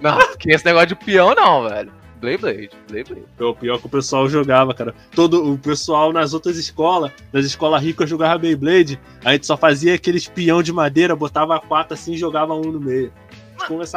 [0.01, 1.93] Não, que esse negócio de peão não, velho.
[2.20, 3.26] Blade Blade, Blade Blade.
[3.39, 4.93] É o pior que o pessoal jogava, cara.
[5.14, 9.95] Todo o pessoal nas outras escolas, nas escolas ricas jogava Beyblade, a gente só fazia
[9.95, 13.12] aquele espião de madeira, botava quatro assim e jogava um no meio.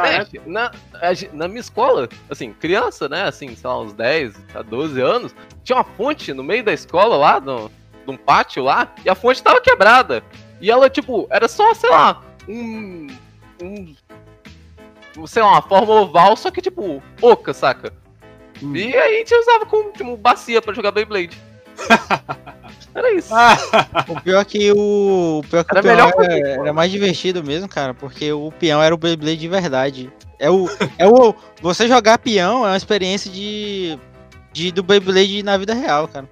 [0.04, 0.42] É, época.
[0.46, 4.62] na, a gen- na minha escola, assim, criança, né, assim, sei lá, uns 10 a
[4.62, 7.70] 12 anos, tinha uma fonte no meio da escola lá, no,
[8.06, 10.22] num pátio lá, e a fonte tava quebrada.
[10.60, 13.08] E ela, tipo, era só, sei lá, um.
[13.62, 13.94] um
[15.26, 17.92] sei lá, uma forma oval, só que, tipo, oca, saca?
[18.62, 18.74] Hum.
[18.76, 21.36] E aí a gente usava como tipo, bacia pra jogar Beyblade.
[22.94, 23.34] Era isso.
[23.34, 23.56] Ah,
[24.08, 26.60] O pior é que o, o pior que Era o melhor era, Beyblade.
[26.60, 30.12] era mais divertido mesmo, cara, porque o peão era o Beyblade de verdade.
[30.38, 30.68] É o,
[30.98, 33.98] é o você jogar peão é uma experiência de,
[34.52, 36.28] de do Beyblade na vida real, cara.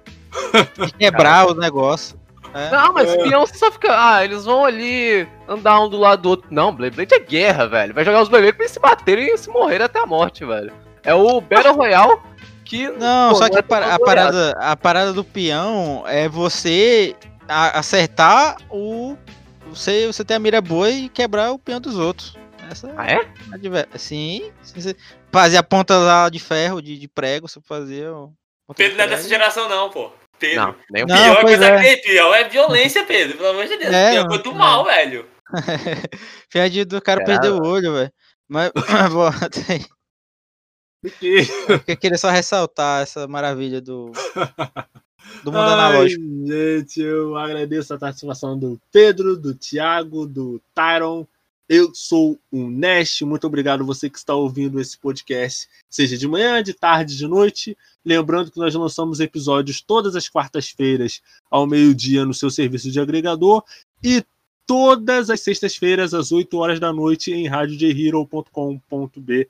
[0.85, 2.15] De quebrar os negócios.
[2.53, 2.69] É.
[2.69, 3.89] Não, mas peão você só fica.
[3.91, 6.47] Ah, eles vão ali andar um do lado do outro.
[6.51, 7.93] Não, Blade Blade é guerra, velho.
[7.93, 10.43] Vai jogar os Blade Blade pra eles se baterem e se morrer até a morte,
[10.45, 10.71] velho.
[11.03, 12.17] É o Battle Royale
[12.65, 12.87] que.
[12.89, 17.15] Não, pô, só que é a, para- a parada, a parada do peão é você
[17.47, 19.17] acertar o.
[19.67, 22.35] Você, você ter a mira boa e quebrar o peão dos outros.
[22.69, 23.57] Essa Ah, é?
[23.57, 24.51] diver- Sim,
[25.31, 28.13] fazia a ponta lá de ferro, de, de prego, você fazia.
[28.13, 28.33] o-
[28.75, 30.11] Pedro não é dessa geração, não, pô.
[30.39, 30.61] Pedro.
[30.65, 31.95] Não, nem o Não, Pior é coisa é.
[31.95, 33.37] que pior é violência, Pedro.
[33.37, 33.93] Pelo amor de Deus.
[33.93, 34.53] É, pior é coisa do é.
[34.53, 35.27] mal, velho.
[36.49, 38.11] Fiadinho do cara Será, perder o olho, velho.
[38.49, 38.71] Mas,
[39.13, 39.85] bota aí.
[41.19, 41.47] que-
[41.87, 44.11] Eu queria só ressaltar essa maravilha do.
[45.43, 46.23] Do mundo Ai, analógico.
[46.45, 51.25] Gente, eu agradeço a participação do Pedro, do Thiago, do Tyron.
[51.69, 53.21] Eu sou o Nash.
[53.21, 57.77] Muito obrigado você que está ouvindo esse podcast, seja de manhã, de tarde, de noite.
[58.03, 63.63] Lembrando que nós lançamos episódios todas as quartas-feiras ao meio-dia no seu serviço de agregador
[64.03, 64.23] e
[64.67, 69.47] todas as sextas-feiras às 8 horas da noite em radiojhero.com.br.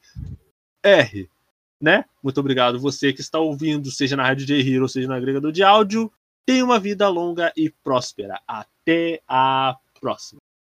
[1.81, 2.05] Né?
[2.21, 5.63] Muito obrigado você que está ouvindo, seja na Rádio J Hero, seja no agregador de
[5.63, 6.11] áudio.
[6.45, 8.39] Tenha uma vida longa e próspera.
[8.47, 10.39] Até a próxima.